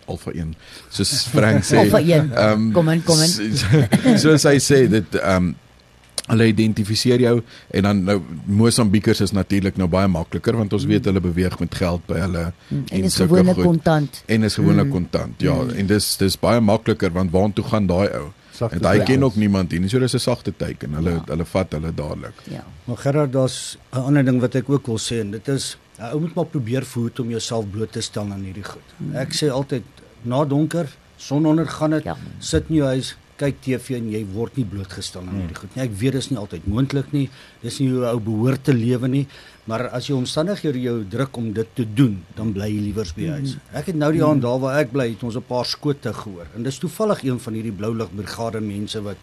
Alpha 0.09 0.31
1. 0.35 0.49
Soos 0.91 1.11
Frank 1.31 1.63
sê. 1.63 1.77
Alpha 1.85 1.99
1. 2.01 2.31
Ehm 2.35 2.71
Kom 2.75 2.89
in, 2.89 3.03
kom 3.07 3.21
in. 3.21 3.29
so- 3.61 4.17
Soos 4.27 4.43
hy 4.49 4.57
sê 4.59 4.83
dit 4.91 5.15
ehm 5.21 5.35
um, 5.51 5.55
hulle 6.27 6.45
identifiseer 6.47 7.19
jou 7.19 7.41
en 7.71 7.83
dan 7.83 8.03
nou 8.03 8.21
Mosambiekers 8.45 9.21
is 9.21 9.31
natuurlik 9.35 9.77
nou 9.77 9.87
baie 9.91 10.07
makliker 10.07 10.55
want 10.55 10.73
ons 10.73 10.85
weet 10.85 11.05
hulle 11.09 11.19
beweeg 11.23 11.57
met 11.59 11.75
geld 11.75 12.05
by 12.07 12.19
hulle 12.23 12.45
Mm, 12.69 12.83
En 12.91 13.03
is 13.03 13.13
sulke 13.15 13.29
gewoonlik 13.33 13.55
goed. 13.55 13.63
kontant. 13.65 14.23
en 14.25 14.43
is 14.43 14.55
gewoonlik 14.55 14.85
Mm. 14.85 14.91
kontant. 14.91 15.41
Ja, 15.41 15.57
en 15.75 15.85
dis 15.87 16.17
dis 16.17 16.39
baie 16.39 16.61
makliker 16.61 17.11
want 17.11 17.31
waartoe 17.31 17.63
gaan 17.63 17.87
daai 17.87 18.07
ou? 18.13 18.31
Sagte 18.53 18.75
En 18.75 18.85
hy 18.85 19.03
ken 19.03 19.23
ook 19.23 19.35
niemand 19.35 19.71
hier 19.71 19.79
nie. 19.81 19.89
So 19.89 19.99
dis 19.99 20.13
'n 20.13 20.19
sagte 20.19 20.53
teken. 20.57 20.93
Hulle 20.93 21.09
Ja. 21.11 21.23
hulle 21.25 21.45
vat 21.45 21.71
hulle 21.71 21.91
dadelik. 21.95 22.33
Ja. 22.51 22.63
Maar 22.85 22.97
Gerard, 22.97 23.31
daar's 23.33 23.77
'n 23.93 23.97
ander 23.97 24.23
ding 24.25 24.39
wat 24.41 24.55
ek 24.55 24.69
ook 24.69 24.85
wil 24.87 24.97
sê 24.99 25.19
en 25.21 25.31
dit 25.31 25.47
is 25.47 25.77
'n 25.99 26.03
ou 26.13 26.19
moet 26.19 26.35
maar 26.35 26.45
probeer 26.45 26.83
verhoed 26.85 27.19
om 27.19 27.29
jouself 27.29 27.65
bloot 27.71 27.91
te 27.91 28.01
stel 28.01 28.31
aan 28.31 28.43
hierdie 28.43 28.63
goed. 28.63 29.15
Ek 29.15 29.33
sê 29.33 29.49
altyd 29.51 29.83
na 30.21 30.45
donker, 30.45 30.87
son 31.17 31.45
ondergaan 31.45 31.89
dit, 31.91 32.03
Ja. 32.03 32.15
sit 32.39 32.63
in 32.69 32.75
jou 32.75 32.87
huis, 32.87 33.15
kyk 33.37 33.61
TV 33.65 33.97
en 33.97 34.09
jy 34.13 34.21
word 34.33 34.57
nie 34.59 34.65
blootgestel 34.69 35.23
aan 35.23 35.39
hierdie 35.41 35.57
goed 35.57 35.75
nie. 35.75 35.83
Ek 35.85 35.95
weet 36.01 36.17
dis 36.17 36.29
nie 36.31 36.39
altyd 36.41 36.67
moontlik 36.69 37.13
nie. 37.15 37.25
Dis 37.63 37.79
nie 37.81 37.89
hoe 37.91 38.05
ou 38.11 38.19
behoort 38.23 38.63
te 38.67 38.75
lewe 38.75 39.09
nie, 39.09 39.23
maar 39.69 39.87
as 39.95 40.09
jou 40.09 40.17
omstandighede 40.19 40.81
jou 40.83 40.97
druk 41.09 41.39
om 41.39 41.49
dit 41.55 41.73
te 41.75 41.85
doen, 41.85 42.19
dan 42.37 42.53
bly 42.55 42.69
jy 42.69 42.83
liewers 42.89 43.15
by 43.17 43.31
huis. 43.37 43.57
Ek 43.73 43.89
het 43.91 43.97
nou 43.99 44.11
die 44.13 44.23
aand 44.25 44.43
daar 44.45 44.61
waar 44.63 44.79
ek 44.81 44.93
bly, 44.93 45.09
het 45.13 45.23
ons 45.23 45.37
'n 45.37 45.47
paar 45.47 45.65
skote 45.65 46.13
gehoor. 46.13 46.47
En 46.55 46.63
dis 46.63 46.77
toevallig 46.77 47.23
een 47.23 47.39
van 47.39 47.53
hierdie 47.53 47.71
blou 47.71 47.93
lig 47.95 48.09
brigade 48.15 48.61
mense 48.61 49.01
wat 49.01 49.17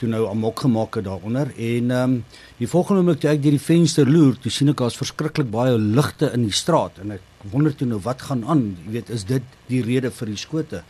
toe 0.00 0.08
nou 0.08 0.22
amok 0.30 0.62
gemaak 0.64 0.96
het 0.96 1.04
daaronder 1.04 1.50
en 1.56 1.90
ehm 1.90 2.12
um, 2.12 2.24
die 2.56 2.68
volgende 2.68 3.02
oomblik 3.02 3.20
toe 3.20 3.30
ek 3.30 3.42
deur 3.42 3.56
die 3.56 3.66
venster 3.66 4.08
loer, 4.08 4.36
toe 4.40 4.52
sien 4.52 4.72
ek 4.72 4.80
daar's 4.80 4.96
verskriklik 4.96 5.50
baie 5.52 5.76
ligte 5.78 6.30
in 6.36 6.46
die 6.48 6.56
straat 6.56 6.98
en 7.02 7.12
ek 7.16 7.20
wonder 7.52 7.74
toe 7.76 7.88
nou 7.88 8.00
wat 8.04 8.22
gaan 8.22 8.44
aan, 8.44 8.76
jy 8.86 8.92
weet, 8.96 9.10
is 9.10 9.24
dit 9.28 9.42
die 9.68 9.82
rede 9.84 10.10
vir 10.10 10.32
die 10.32 10.40
skote? 10.40 10.82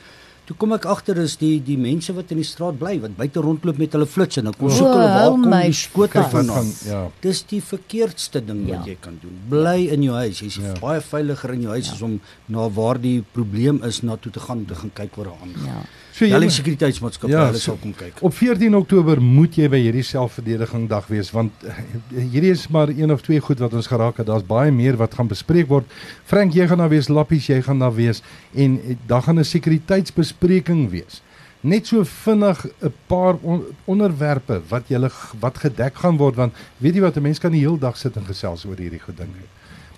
Toe 0.51 0.57
kom 0.59 0.73
ek 0.75 0.83
agter 0.91 1.15
is 1.23 1.37
die 1.39 1.61
die 1.63 1.77
mense 1.79 2.11
wat 2.17 2.33
in 2.35 2.41
die 2.41 2.47
straat 2.49 2.75
bly 2.81 2.97
wat 3.05 3.13
buite 3.15 3.39
rondloop 3.45 3.77
met 3.79 3.93
hulle 3.95 4.07
flits 4.11 4.41
en 4.41 4.49
dan 4.49 4.57
kom 4.59 4.67
O, 4.67 4.73
soek 4.75 4.89
hulle 4.91 5.05
waar 5.13 5.29
kom 5.37 5.45
die 5.55 5.77
skote 5.79 6.25
vandaan. 6.33 6.73
ja. 6.89 7.05
Dis 7.23 7.45
die 7.53 7.61
verkeerdste 7.63 8.43
ding 8.45 8.65
wat 8.67 8.81
Ja. 8.81 8.91
jy 8.91 8.97
kan 9.01 9.19
doen. 9.23 9.37
Bly 9.49 9.87
in 9.95 10.03
jou 10.03 10.17
huis. 10.17 10.41
Jy's 10.43 10.57
Ja. 10.59 10.73
baie 10.81 11.01
veiliger 11.01 11.53
in 11.55 11.63
jou 11.63 11.71
huis 11.71 11.93
as 11.93 12.03
om 12.03 12.19
na 12.49 12.67
waar 12.69 12.99
die 12.99 13.23
probleem 13.33 13.79
is 13.85 14.03
na 14.03 14.17
toe 14.17 14.33
te 14.33 14.41
gaan 14.41 14.59
om 14.59 14.67
te 14.67 14.75
gaan 14.75 14.91
kyk 14.93 15.15
wat 15.17 15.27
daar 15.27 15.39
aangaan. 15.41 15.67
Ja. 15.67 15.87
So 16.21 16.27
Ja, 16.29 16.37
jy 16.37 16.51
sekuriteitsmaatskappy, 16.53 17.33
Ja, 17.33 17.47
hulle 17.49 17.59
sal 17.63 17.79
kom 17.81 17.95
kyk. 17.97 18.19
op 18.21 18.35
14 18.37 18.75
Oktober 18.77 19.23
moet 19.25 19.55
jy 19.57 19.71
by 19.73 19.79
hierdie 19.81 20.05
selfverdediging 20.05 20.83
dag 20.91 21.07
wees 21.09 21.31
want 21.33 21.53
eh, 21.65 21.79
hierdie 22.13 22.51
is 22.53 22.67
maar 22.69 22.91
een 22.93 23.11
of 23.11 23.23
twee 23.25 23.41
goed 23.41 23.59
wat 23.59 23.73
ons 23.73 23.87
geraak 23.89 24.19
het. 24.21 24.27
Daar's 24.29 24.45
baie 24.45 24.71
meer 24.71 24.99
wat 25.01 25.15
gaan 25.17 25.31
bespreek 25.31 25.69
word. 25.69 25.87
Frank, 26.29 26.53
jy 26.53 26.67
gaan 26.69 26.83
daar 26.83 26.93
wees, 26.93 27.09
Lappies, 27.09 27.47
jy 27.49 27.63
gaan 27.65 27.81
daar 27.81 27.95
wees 27.97 28.21
en 28.53 28.77
eh, 28.85 28.97
daar 29.07 29.23
gaan 29.23 29.39
'n 29.41 29.45
sekuriteitsbespreking 29.49 30.91
wees. 30.91 31.23
Net 31.63 31.87
so 31.87 32.05
vinnig 32.05 32.67
'n 32.83 32.93
paar 33.07 33.39
on, 33.43 33.65
onderwerpe 33.87 34.61
wat 34.69 34.89
jy 34.89 35.01
wat 35.41 35.59
gedek 35.59 35.95
gaan 35.95 36.17
word 36.19 36.37
want 36.37 36.53
weet 36.79 36.95
jy 36.95 37.01
wat 37.01 37.17
'n 37.17 37.23
mens 37.23 37.39
kan 37.39 37.53
die 37.53 37.65
hele 37.65 37.79
dag 37.79 37.97
sit 37.97 38.17
en 38.17 38.27
gesels 38.27 38.67
oor 38.67 38.77
hierdie 38.77 39.01
goed 39.01 39.17
ding. 39.17 39.31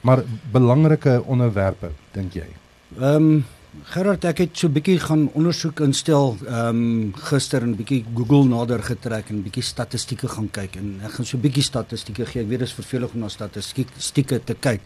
maar 0.02 0.22
belangrike 0.52 1.22
onderwerpe 1.26 1.90
dink 2.12 2.32
jy? 2.34 2.46
Ehm 3.00 3.14
um, 3.16 3.44
Gerard, 3.72 4.20
ek 4.28 4.40
het 4.42 4.58
so 4.58 4.68
'n 4.68 4.72
bietjie 4.72 4.98
gaan 5.00 5.30
ondersoek 5.32 5.80
instel 5.80 6.36
ehm 6.44 6.76
um, 6.76 7.12
gister 7.16 7.62
en 7.62 7.72
bietjie 7.74 8.04
Google 8.14 8.44
nader 8.44 8.82
getrek 8.82 9.30
en 9.30 9.42
bietjie 9.42 9.64
statistieke 9.64 10.28
gaan 10.28 10.50
kyk 10.50 10.76
en 10.76 11.00
ek 11.00 11.12
gaan 11.12 11.24
so 11.24 11.38
'n 11.38 11.40
bietjie 11.40 11.64
statistieke 11.64 12.26
gee. 12.26 12.42
Ek 12.42 12.48
weet 12.48 12.58
dit 12.58 12.68
is 12.68 12.74
vervelig 12.74 13.14
om 13.14 13.20
na 13.20 13.28
statistieke 13.28 14.44
te 14.44 14.54
kyk. 14.54 14.80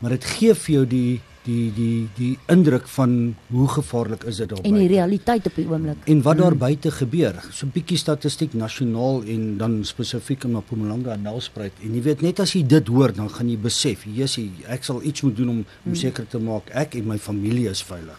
Maar 0.00 0.16
dit 0.16 0.24
gee 0.24 0.54
vir 0.54 0.74
jou 0.74 0.86
die 0.86 1.20
die 1.44 1.70
die 1.72 2.08
die 2.16 2.32
indruk 2.52 2.86
van 2.92 3.34
hoe 3.48 3.66
gevaarlik 3.68 4.24
is 4.28 4.36
dit 4.42 4.48
daar 4.48 4.60
En 4.62 4.76
die 4.76 4.88
realiteit 4.88 5.46
op 5.46 5.54
die 5.56 5.66
oomblik. 5.68 6.04
En 6.04 6.22
wat 6.22 6.38
daar 6.38 6.56
buite 6.56 6.90
gebeur. 6.90 7.40
So 7.50 7.66
'n 7.66 7.72
bietjie 7.72 7.96
statistiek 7.96 8.52
nasionaal 8.54 9.22
en 9.24 9.56
dan 9.56 9.84
spesifiek 9.84 10.44
in 10.44 10.56
Mpumalanga 10.56 11.12
en 11.12 11.22
Nelspruit. 11.22 11.72
En 11.82 11.94
jy 11.94 12.02
weet 12.02 12.20
net 12.20 12.40
as 12.40 12.52
jy 12.52 12.66
dit 12.66 12.86
hoor, 12.88 13.12
dan 13.14 13.30
gaan 13.30 13.48
jy 13.48 13.58
besef, 13.58 14.04
Jessie, 14.04 14.50
ek 14.66 14.84
sal 14.84 15.02
iets 15.02 15.22
moet 15.22 15.36
doen 15.36 15.48
om 15.48 15.64
om 15.86 15.94
seker 15.94 16.26
te 16.26 16.38
maak 16.38 16.70
ek 16.70 16.94
en 16.94 17.06
my 17.06 17.18
familie 17.18 17.68
is 17.68 17.82
veilig. 17.82 18.18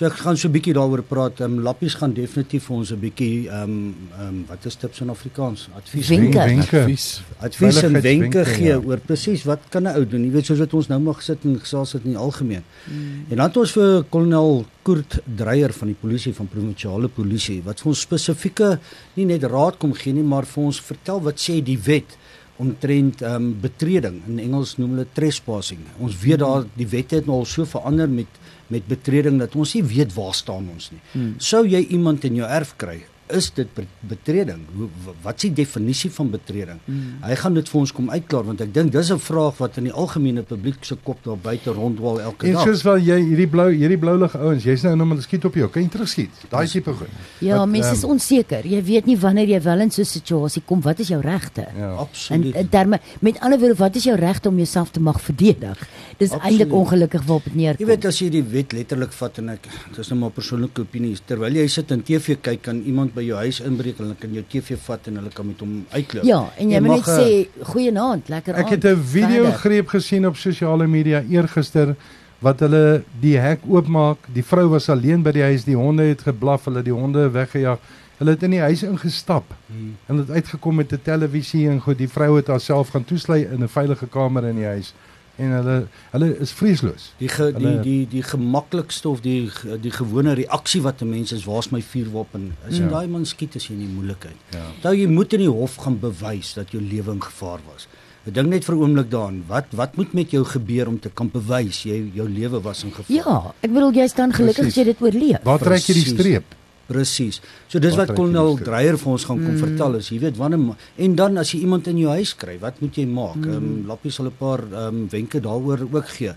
So 0.00 0.08
ek 0.08 0.14
gaan 0.24 0.36
so 0.40 0.48
'n 0.48 0.52
bietjie 0.56 0.72
daaroor 0.72 1.02
praat. 1.04 1.40
Ehm 1.40 1.58
um, 1.58 1.62
Lappies 1.62 1.94
gaan 2.00 2.14
definitief 2.16 2.64
vir 2.64 2.76
ons 2.76 2.90
'n 2.90 3.00
bietjie 3.00 3.48
ehm 3.48 3.62
um, 3.62 3.96
ehm 4.16 4.28
um, 4.28 4.44
wat 4.48 4.64
is 4.64 4.74
tips 4.74 5.00
in 5.00 5.10
Afrikaans? 5.10 5.68
Advies. 5.76 6.08
Wenke. 6.08 6.38
Wenke. 6.38 6.80
Advies. 6.80 7.22
Advies 7.38 7.82
en 7.82 8.00
wenke 8.00 8.44
gee 8.44 8.72
ja. 8.72 8.78
oor 8.80 8.96
presies 8.96 9.44
wat 9.44 9.60
kan 9.68 9.82
'n 9.82 9.92
ou 9.98 10.06
doen. 10.08 10.24
Jy 10.24 10.30
weet 10.30 10.46
soos 10.46 10.58
wat 10.58 10.72
ons 10.74 10.88
nou 10.88 11.00
maar 11.00 11.20
gesit 11.20 11.44
en 11.44 11.60
gesels 11.60 11.92
het 11.92 12.04
in 12.04 12.16
die 12.16 12.18
algemeen. 12.18 12.64
Mm. 12.88 13.28
En 13.28 13.36
dan 13.36 13.46
het 13.46 13.56
ons 13.56 13.72
vir 13.72 14.04
kolonel 14.08 14.64
Koert 14.82 15.20
Dreyer 15.36 15.72
van 15.72 15.88
die 15.88 16.00
polisie 16.00 16.34
van 16.34 16.48
provinsiale 16.48 17.08
polisie 17.08 17.60
wat 17.62 17.80
vir 17.80 17.88
ons 17.88 18.00
spesifieke 18.00 18.78
nie 19.16 19.26
net 19.26 19.44
raad 19.44 19.76
kom 19.76 19.92
gee 19.92 20.12
nie, 20.12 20.24
maar 20.24 20.46
vir 20.46 20.64
ons 20.64 20.80
vertel 20.80 21.20
wat 21.20 21.36
sê 21.36 21.60
die 21.60 21.78
wet 21.78 22.16
omtrent 22.56 23.20
ehm 23.20 23.34
um, 23.34 23.60
betreding. 23.60 24.22
In 24.28 24.38
Engels 24.38 24.78
noem 24.78 24.90
hulle 24.96 25.06
trespassing. 25.12 25.80
Ons 25.98 26.16
weet 26.24 26.38
daar 26.38 26.64
die 26.74 26.88
wette 26.88 27.16
het 27.16 27.26
nou 27.26 27.36
al 27.36 27.44
so 27.44 27.64
verander 27.64 28.08
met 28.08 28.28
met 28.70 28.86
betreding 28.88 29.38
dat 29.42 29.56
ons 29.58 29.74
nie 29.76 29.84
weet 29.84 30.14
waar 30.14 30.34
staan 30.34 30.68
ons 30.72 30.90
nie. 30.94 31.00
Hmm. 31.12 31.34
Sou 31.42 31.64
jy 31.66 31.82
iemand 31.96 32.24
in 32.28 32.38
jou 32.40 32.48
erf 32.48 32.74
kry, 32.80 33.00
is 33.36 33.50
dit 33.54 33.68
be- 33.74 33.86
betreding? 34.00 34.60
Hoe 34.76 34.88
wa- 35.04 35.12
wat 35.22 35.34
is 35.36 35.42
die 35.42 35.52
definisie 35.52 36.10
van 36.10 36.30
betreding? 36.30 36.78
Hmm. 36.84 37.18
Hy 37.22 37.34
gaan 37.34 37.54
dit 37.54 37.68
vir 37.68 37.80
ons 37.80 37.92
kom 37.92 38.10
uitklaar 38.10 38.44
want 38.44 38.60
ek 38.60 38.74
dink 38.74 38.92
dis 38.92 39.10
'n 39.10 39.18
vraag 39.18 39.56
wat 39.58 39.76
in 39.78 39.84
die 39.84 39.92
algemene 39.92 40.42
publiek 40.42 40.84
se 40.84 40.96
kop 41.02 41.18
daar 41.24 41.36
buite 41.36 41.70
rondwal 41.70 42.20
elke 42.20 42.46
En 42.46 42.52
dag. 42.52 42.62
soos 42.64 42.82
wel 42.82 42.98
jy 42.98 43.20
hierdie 43.20 43.46
blou 43.48 43.70
hierdie 43.72 43.98
blou 43.98 44.18
lig 44.18 44.36
ouens, 44.36 44.64
jy's 44.64 44.82
nou 44.82 44.96
nou 44.96 45.06
maar 45.08 45.22
skiet 45.22 45.44
op 45.44 45.54
jou. 45.54 45.68
Kan 45.68 45.82
jy 45.82 45.88
terugskiet? 45.88 46.30
Daai 46.50 46.66
tipe 46.66 46.92
goed. 46.92 47.08
Ja, 47.40 47.56
Wat, 47.58 47.68
mense 47.68 47.92
is 47.92 48.02
ehm, 48.02 48.10
onseker. 48.10 48.66
Jy 48.66 48.82
weet 48.84 49.06
nie 49.06 49.16
wanneer 49.18 49.46
jy 49.48 49.60
wel 49.62 49.80
in 49.80 49.90
so 49.90 50.02
'n 50.02 50.04
situasie 50.04 50.62
kom, 50.66 50.80
wat 50.80 50.98
is 51.00 51.08
jou 51.08 51.20
regte? 51.20 51.66
Ja. 51.76 51.92
In, 51.92 51.98
Absoluut. 51.98 52.54
in 52.54 52.68
terme 52.68 53.00
met 53.20 53.40
ander 53.40 53.58
woorde, 53.58 53.74
wat 53.76 53.96
is 53.96 54.04
jou 54.04 54.16
regte 54.16 54.48
om 54.48 54.56
jouself 54.56 54.90
te 54.90 55.00
mag 55.00 55.20
verdedig? 55.20 55.88
Dis 56.18 56.30
eintlik 56.30 56.72
ongelukkig 56.72 57.22
waarop 57.24 57.44
dit 57.44 57.52
Jy 57.54 57.58
neerkom. 57.60 57.86
weet 57.86 58.04
as 58.04 58.18
jy 58.18 58.28
die 58.30 58.42
wet 58.42 58.72
letterlik 58.72 59.12
vat 59.12 59.38
en 59.38 59.48
ek 59.48 59.66
dis 59.96 60.08
nou 60.10 60.20
maar 60.20 60.30
persoonlike 60.30 60.80
opinie 60.80 61.16
terwyl 61.26 61.52
jy 61.52 61.66
sit 61.68 61.90
en 61.90 62.02
TV 62.02 62.36
kyk 62.40 62.62
kan 62.62 62.82
iemand 62.86 63.14
by 63.20 63.26
jou 63.28 63.40
huis 63.44 63.60
inbreek 63.68 63.98
hulle 64.00 64.16
kan 64.20 64.32
jou 64.38 64.44
TV 64.52 64.78
vat 64.86 65.10
en 65.10 65.20
hulle 65.20 65.32
kan 65.36 65.46
met 65.46 65.60
hom 65.64 65.74
uitloop. 65.92 66.24
ja, 66.24 66.40
en 66.58 66.70
jy 66.70 66.80
moet 66.80 66.96
net 66.96 67.06
mag, 67.06 67.08
eh, 67.08 67.20
sê 67.20 67.66
goeienaand, 67.72 68.28
lekker 68.32 68.54
Ek 68.54 68.64
aand. 68.64 68.70
het 68.70 68.84
'n 68.84 69.02
video 69.04 69.44
verder. 69.44 69.58
greep 69.64 69.88
gesien 69.88 70.26
op 70.26 70.36
sosiale 70.36 70.86
media 70.86 71.22
eergister 71.28 71.96
wat 72.40 72.60
hulle 72.60 73.02
die 73.20 73.36
hek 73.36 73.60
oopmaak. 73.68 74.18
Die 74.32 74.42
vrou 74.44 74.68
was 74.68 74.88
alleen 74.88 75.22
by 75.22 75.32
die 75.32 75.42
huis, 75.42 75.64
die 75.64 75.76
honde 75.76 76.02
het 76.02 76.22
geblaf, 76.22 76.64
hulle 76.64 76.76
het 76.76 76.84
die 76.86 76.94
honde 76.94 77.30
weggejaag. 77.30 77.78
Hulle 78.18 78.30
het 78.30 78.42
in 78.42 78.50
die 78.50 78.60
huis 78.60 78.82
ingestap. 78.82 79.44
Hmm. 79.66 79.96
En 80.06 80.14
hulle 80.16 80.20
het 80.26 80.30
uitgekom 80.30 80.74
met 80.76 80.92
'n 80.92 81.00
televisie 81.02 81.68
en 81.68 81.80
goed. 81.80 81.98
Die 81.98 82.08
vrou 82.08 82.36
het 82.36 82.46
haarself 82.46 82.88
gaan 82.90 83.04
toesluit 83.04 83.50
in 83.50 83.62
'n 83.62 83.68
veilige 83.68 84.06
kamer 84.06 84.44
in 84.44 84.56
die 84.56 84.64
huis. 84.64 84.94
En 85.40 85.52
hulle 85.56 85.76
hulle 86.12 86.26
is 86.44 86.50
vreesloos. 86.52 87.06
Die 87.18 87.28
ge, 87.32 87.46
die 87.56 87.66
Hulle- 87.66 87.82
die 87.82 88.06
die 88.10 88.22
gemaklikste 88.22 89.08
of 89.08 89.22
die 89.24 89.48
die 89.80 89.90
gewone 89.94 90.34
reaksie 90.36 90.82
wat 90.84 91.00
'n 91.00 91.08
mens 91.10 91.32
is, 91.32 91.44
waar's 91.48 91.70
my 91.72 91.80
vuurwapen? 91.82 92.52
As 92.68 92.76
jy 92.76 92.82
Ja. 92.84 92.88
daai 92.90 93.06
man 93.08 93.24
skiet 93.24 93.56
as 93.56 93.66
jy 93.68 93.72
in 93.74 93.86
die 93.86 93.94
moeilikheid. 93.94 94.36
Ja. 94.52 94.66
Nou 94.82 94.94
jy 94.94 95.06
moet 95.08 95.32
in 95.32 95.40
die 95.40 95.48
hof 95.50 95.76
gaan 95.76 95.98
bewys 96.00 96.54
dat 96.54 96.70
jou 96.72 96.82
lewe 96.82 97.12
in 97.12 97.22
gevaar 97.22 97.60
was. 97.72 97.86
Ek 98.26 98.34
dink 98.34 98.48
net 98.48 98.64
vir 98.64 98.74
'n 98.74 98.80
oomblik 98.82 99.10
daaraan, 99.10 99.42
wat 99.48 99.64
wat 99.72 99.96
moet 99.96 100.12
met 100.12 100.30
jou 100.30 100.44
gebeur 100.44 100.86
om 100.88 100.98
te 101.00 101.08
kan 101.08 101.30
bewys 101.30 101.82
jy 101.84 102.10
jou 102.14 102.28
lewe 102.28 102.60
was 102.60 102.84
in 102.84 102.90
gevaar? 102.92 103.16
Ja, 103.16 103.54
ek 103.62 103.72
bedoel 103.72 103.92
jy 103.92 104.06
staan 104.08 104.32
gelukkig 104.32 104.66
as 104.66 104.74
Presies. 104.74 104.74
jy 104.74 104.84
dit 104.84 105.00
oorleef. 105.00 105.38
Waar 105.42 105.58
trek 105.58 105.80
jy 105.86 105.94
die 105.94 106.04
streep? 106.18 106.44
Presies. 106.90 107.38
So 107.70 107.78
dis 107.78 107.94
Wat 107.96 108.10
kolonel? 108.16 108.56
Dreyer 108.66 108.96
vir 108.98 109.12
ons 109.12 109.24
gaan 109.28 109.38
kom 109.44 109.54
Mm. 109.54 109.60
vertel 109.66 109.94
is, 110.00 110.08
jy 110.10 110.18
weet 110.24 110.36
wanneer 110.40 110.74
en 110.98 111.14
dan 111.14 111.38
as 111.38 111.52
jy 111.54 111.60
iemand 111.62 111.86
in 111.86 111.98
jou 112.02 112.10
huis 112.10 112.32
kry, 112.36 112.56
wat 112.60 112.80
moet 112.80 112.94
jy 112.98 113.06
maak? 113.06 113.36
Mm. 113.36 113.52
Ehm 113.52 113.56
um, 113.70 113.84
Lappie 113.86 114.10
sal 114.10 114.26
'n 114.26 114.32
paar 114.38 114.58
ehm 114.60 114.88
um, 114.88 115.06
wenke 115.10 115.40
daaroor 115.40 115.86
ook 115.92 116.08
gee. 116.08 116.32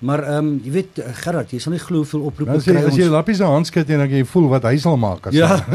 Maar 0.00 0.22
ehm 0.22 0.46
um, 0.46 0.60
jy 0.64 0.70
weet 0.70 0.98
eh, 0.98 1.12
Gerard, 1.24 1.50
jy 1.50 1.58
sal 1.58 1.72
nie 1.72 1.80
glo 1.80 1.96
hoeveel 2.04 2.20
oproepe 2.20 2.50
Nou 2.52 2.58
as 2.58 2.64
jy 2.66 2.72
kry 2.72 2.84
as 2.86 2.96
jy 2.96 3.02
ons. 3.04 3.12
lappies 3.12 3.36
se 3.36 3.44
hand 3.44 3.66
skud 3.66 3.90
en 3.90 3.98
dan 3.98 4.10
jy 4.10 4.24
voel 4.24 4.48
wat 4.48 4.62
hy 4.62 4.76
sal 4.78 4.96
maak 4.96 5.26
as 5.26 5.34
Ja. 5.34 5.56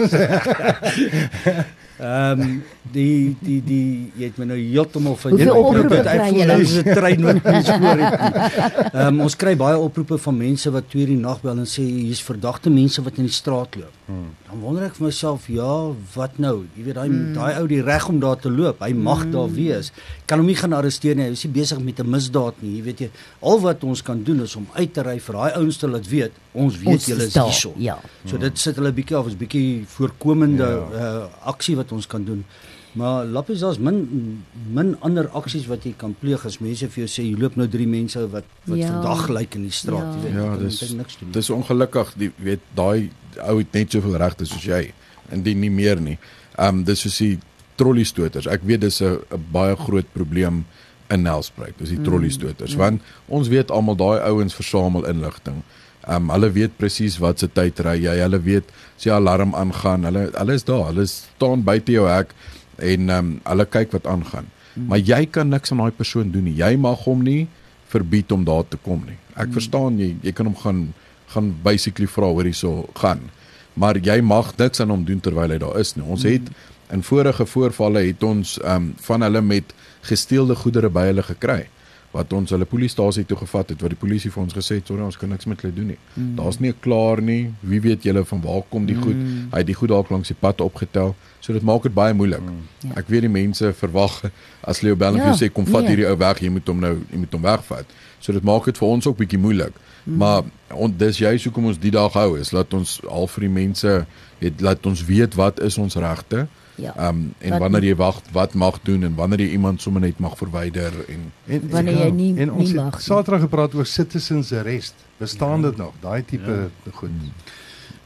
Ehm 2.02 2.42
um, 2.42 2.64
die 2.92 3.38
die 3.40 3.60
die 3.62 4.12
jy 4.18 4.26
het 4.32 4.38
my 4.42 4.46
nou 4.50 4.58
heeltemal 4.58 5.16
van 5.22 5.36
Jy- 5.38 5.50
oproepe 5.54 6.00
Ek 6.02 6.08
kry 6.08 6.30
voel 6.32 6.48
nou 6.50 6.62
is 6.62 6.74
'n 6.82 6.96
trein 6.98 7.22
wat 7.28 7.44
nie 7.46 7.64
spoor 7.64 8.00
het 8.02 8.20
nie. 8.22 8.90
Ehm 8.92 9.08
um, 9.08 9.22
ons 9.22 9.36
kry 9.36 9.56
baie 9.56 9.78
oproepe 9.78 10.18
van 10.18 10.38
mense 10.38 10.72
wat 10.72 10.90
2:00 10.90 11.06
die 11.14 11.18
nag 11.18 11.42
bel 11.42 11.58
en 11.62 11.70
sê 11.70 11.86
hier's 11.86 12.24
verdagte 12.24 12.70
mense 12.70 13.02
wat 13.06 13.18
in 13.18 13.30
die 13.30 13.34
straat 13.34 13.76
loop. 13.76 13.94
Hmm. 14.08 14.34
Dan 14.50 14.60
wonder 14.60 14.84
ek 14.84 14.96
vir 14.98 15.06
myself, 15.08 15.48
ja, 15.48 15.94
wat 16.16 16.38
nou? 16.44 16.66
Jy 16.76 16.84
weet 16.84 16.96
daai 16.96 17.08
mm. 17.08 17.34
daai 17.38 17.60
ou 17.62 17.68
die 17.68 17.82
reg 17.82 18.08
om 18.10 18.20
daar 18.20 18.36
te 18.36 18.50
loop. 18.52 18.82
Hy 18.84 18.92
mag 18.94 19.22
mm. 19.26 19.32
daar 19.32 19.48
wees. 19.56 19.92
Kan 20.28 20.42
hom 20.42 20.48
nie 20.50 20.58
gaan 20.60 20.74
arresteer 20.74 21.16
nie. 21.16 21.24
Hy 21.30 21.38
is 21.38 21.46
nie 21.46 21.54
besig 21.56 21.80
met 21.80 22.00
'n 22.00 22.10
misdaad 22.10 22.60
nie. 22.60 22.74
Jy 22.78 22.84
weet 22.84 23.00
jy, 23.00 23.10
al 23.40 23.60
wat 23.64 23.84
ons 23.84 24.02
kan 24.04 24.24
doen 24.24 24.42
is 24.42 24.56
om 24.56 24.68
uit 24.74 24.94
te 24.94 25.02
ry 25.08 25.20
vir 25.20 25.36
daai 25.36 25.52
ouens 25.56 25.78
te 25.78 25.88
laat 25.88 26.08
weet, 26.08 26.32
ons 26.52 26.78
weet 26.78 27.06
julle 27.08 27.24
is 27.24 27.34
hierso. 27.34 27.72
ja. 27.78 27.98
So 28.26 28.38
dit 28.38 28.58
sit 28.60 28.76
hulle 28.76 28.92
bietjie 28.92 29.16
af, 29.16 29.28
is 29.28 29.38
bietjie 29.38 29.86
voorkomende 29.88 30.68
Ja. 30.68 31.00
uh, 31.00 31.48
aksie 31.48 31.76
wat 31.76 31.91
ons 31.92 32.08
kan 32.08 32.24
doen. 32.26 32.46
Maar 32.94 33.26
lappies 33.26 33.60
daar's 33.60 33.78
min 33.80 34.44
min 34.74 34.96
ander 35.02 35.30
aksies 35.30 35.68
wat 35.68 35.84
jy 35.84 35.94
kan 35.98 36.16
pleeg 36.20 36.46
as 36.46 36.60
mense 36.60 36.88
vir 36.90 37.06
jou 37.06 37.08
sê 37.08 37.24
jy 37.30 37.38
loop 37.40 37.56
nou 37.56 37.68
drie 37.68 37.88
mense 37.88 38.20
wat 38.32 38.44
wat 38.66 38.78
Ja. 38.78 38.88
vandag 38.92 39.30
lyk 39.30 39.56
in 39.56 39.62
die 39.64 39.72
straat, 39.72 40.14
Ja. 40.16 40.16
jy 40.16 40.22
weet. 40.22 40.34
Ja, 40.34 40.58
dis 40.58 40.92
niks 40.92 41.18
doen. 41.20 41.32
dis 41.32 41.50
ongelukkig, 41.50 42.14
die 42.18 42.32
weet 42.38 42.60
daai 42.76 43.10
ou 43.48 43.58
het 43.58 43.74
net 43.74 43.92
soveel 43.92 44.18
regte 44.18 44.46
soos 44.46 44.64
jy 44.64 44.92
en 45.32 45.42
die 45.44 45.56
nie 45.56 45.70
meer 45.70 46.00
nie. 46.02 46.18
Ehm 46.58 46.68
um, 46.80 46.84
dis 46.84 47.00
soos 47.00 47.18
die 47.18 47.40
trolley 47.78 48.04
stoters. 48.04 48.46
Ek 48.48 48.62
weet 48.64 48.82
dis 48.82 49.02
'n 49.02 49.18
baie 49.52 49.76
groot 49.76 50.06
probleem 50.14 50.66
in 51.10 51.22
Nelspruit. 51.24 51.74
Dis 51.78 51.90
die 51.90 51.98
Mm, 51.98 52.04
trolley 52.04 52.30
stoters 52.30 52.76
want 52.76 53.02
ons 53.28 53.48
weet 53.48 53.72
almal 53.72 53.96
daai 53.96 54.20
ouens 54.30 54.54
versamel 54.54 55.06
inligting. 55.08 55.64
Ehm 56.08 56.16
um, 56.16 56.30
hulle 56.30 56.52
weet 56.52 56.78
presies 56.78 57.18
wat 57.20 57.40
se 57.40 57.48
tyd 57.48 57.80
ry 57.80 57.98
jy. 58.04 58.20
Hulle 58.20 58.42
weet 58.42 58.64
as 59.02 59.08
die 59.08 59.14
alarm 59.14 59.56
aangaan. 59.58 60.06
Hulle 60.06 60.30
hulle 60.36 60.54
is 60.54 60.66
daar. 60.68 60.92
Hulle 60.92 61.08
staan 61.10 61.64
buite 61.66 61.92
jou 61.92 62.08
hek 62.08 62.34
en 62.78 63.10
ehm 63.10 63.18
um, 63.18 63.40
hulle 63.46 63.66
kyk 63.66 63.92
wat 63.98 64.06
aangaan. 64.08 64.48
Mm. 64.76 64.88
Maar 64.88 65.00
jy 65.00 65.26
kan 65.26 65.50
niks 65.50 65.72
aan 65.72 65.82
daai 65.82 65.92
persoon 65.98 66.32
doen 66.32 66.44
nie. 66.46 66.56
Jy 66.58 66.76
mag 66.78 67.04
hom 67.06 67.24
nie 67.24 67.48
verbied 67.92 68.32
om 68.32 68.46
daar 68.46 68.64
te 68.70 68.78
kom 68.78 69.04
nie. 69.06 69.18
Ek 69.36 69.48
Mm. 69.48 69.54
verstaan 69.54 69.98
jy 70.00 70.16
jy 70.22 70.32
kan 70.32 70.46
hom 70.46 70.56
gaan 70.56 70.94
gaan 71.34 71.56
basically 71.64 72.08
vra 72.08 72.28
hoor 72.28 72.44
hierso 72.44 72.90
gaan. 72.96 73.30
Maar 73.74 73.98
jy 73.98 74.22
mag 74.22 74.54
niks 74.58 74.80
aan 74.82 74.90
hom 74.90 75.04
doen 75.06 75.20
terwyl 75.20 75.50
hy 75.50 75.58
daar 75.58 75.80
is 75.80 75.96
nie. 75.96 76.06
Ons 76.06 76.24
het 76.24 76.50
in 76.92 77.02
vorige 77.04 77.46
voorvalle 77.46 78.06
het 78.06 78.24
ons 78.24 78.60
ehm 78.60 78.76
um, 78.76 78.94
van 79.00 79.22
hulle 79.22 79.42
met 79.42 79.74
gesteelde 80.02 80.56
goedere 80.56 80.90
by 80.90 81.06
hulle 81.10 81.24
gekry 81.24 81.68
wat 82.12 82.34
ons 82.36 82.52
hulle 82.52 82.68
polisiestasie 82.68 83.24
toe 83.28 83.38
gevat 83.40 83.72
het 83.72 83.84
wat 83.84 83.94
die 83.94 84.00
polisie 84.00 84.32
vir 84.34 84.44
ons 84.44 84.56
gesê 84.56 84.80
het 84.82 84.90
sorry 84.90 85.04
ons 85.06 85.18
kan 85.20 85.32
niks 85.32 85.48
met 85.48 85.62
hulle 85.64 85.74
doen 85.76 85.94
nie. 85.94 86.00
Mm. 86.14 86.34
Daar's 86.36 86.60
nie 86.60 86.72
'n 86.72 86.80
klaar 86.80 87.22
nie. 87.22 87.54
Wie 87.62 87.82
weet 87.82 88.04
julle 88.04 88.26
van 88.26 88.42
waar 88.42 88.64
kom 88.70 88.86
die 88.86 88.96
goed? 88.96 89.16
Mm. 89.16 89.48
Hy 89.52 89.58
het 89.58 89.68
die 89.68 89.76
goed 89.76 89.90
dalk 89.90 90.10
langs 90.10 90.28
die 90.28 90.40
pad 90.40 90.62
opgetel. 90.62 91.16
So 91.40 91.54
dit 91.54 91.64
maak 91.64 91.84
dit 91.84 91.94
baie 91.94 92.14
moeilik. 92.14 92.42
Mm. 92.42 92.68
Ja. 92.80 92.90
Ek 92.96 93.08
weet 93.08 93.22
die 93.22 93.30
mense 93.30 93.74
verwag 93.74 94.32
as 94.62 94.82
Leo 94.82 94.96
Bell 94.96 95.16
Ja, 95.16 95.24
vir 95.24 95.34
jou 95.34 95.48
sê 95.48 95.52
kom 95.52 95.66
vat 95.66 95.82
nee. 95.82 95.96
hierdie 95.96 96.08
ou 96.08 96.18
weg, 96.18 96.40
jy 96.40 96.50
moet 96.50 96.68
hom 96.68 96.80
nou 96.80 97.00
jy 97.12 97.18
moet 97.18 97.32
hom 97.32 97.42
wegvat. 97.42 97.86
So 98.20 98.34
dit 98.34 98.44
maak 98.44 98.66
dit 98.66 98.78
vir 98.78 98.88
ons 98.88 99.08
ook 99.08 99.18
bietjie 99.18 99.40
moeilik. 99.40 99.74
Mm. 100.04 100.18
Maar 100.18 100.44
on, 100.68 100.94
dis 100.98 101.18
juist 101.18 101.46
hoekom 101.46 101.66
ons 101.66 101.80
die 101.80 101.92
dag 101.92 102.14
hou 102.14 102.40
is 102.40 102.52
laat 102.52 102.74
ons 102.74 103.02
al 103.08 103.28
vir 103.28 103.42
die 103.42 103.54
mense 103.54 104.06
weet 104.40 104.62
laat 104.62 104.86
ons 104.86 105.06
weet 105.06 105.36
wat 105.36 105.62
is 105.62 105.78
ons 105.78 105.96
regte. 105.96 106.48
Ja. 106.76 106.94
Ehm 106.98 107.08
um, 107.08 107.34
en 107.40 107.50
Wat 107.50 107.60
wanneer 107.60 107.84
jy 107.84 107.96
wag 107.96 108.22
wat 108.32 108.54
mag 108.54 108.80
doen 108.84 109.04
en 109.04 109.16
wanneer 109.16 109.40
jy 109.40 109.50
iemand 109.52 109.82
sommer 109.82 110.02
net 110.02 110.20
mag 110.20 110.38
verwyder 110.38 110.94
en 111.08 111.32
En, 111.46 111.70
Wanneer 111.70 111.98
jy 111.98 112.10
nie- 112.12 112.38
en 112.38 112.52
ons 112.52 112.70
nie 112.70 112.78
het 112.78 112.84
mag 112.86 112.94
nie. 112.96 113.02
Saterdag 113.04 113.42
gepraat 113.42 113.74
oor 113.74 113.86
citizens 113.86 114.54
arrest. 114.54 114.94
Bestaan 115.18 115.62
dit 115.62 115.78
nog? 115.78 115.94
Daai 116.00 116.24
tipe 116.26 116.70
ja. 116.86 116.92
goed. 116.92 117.10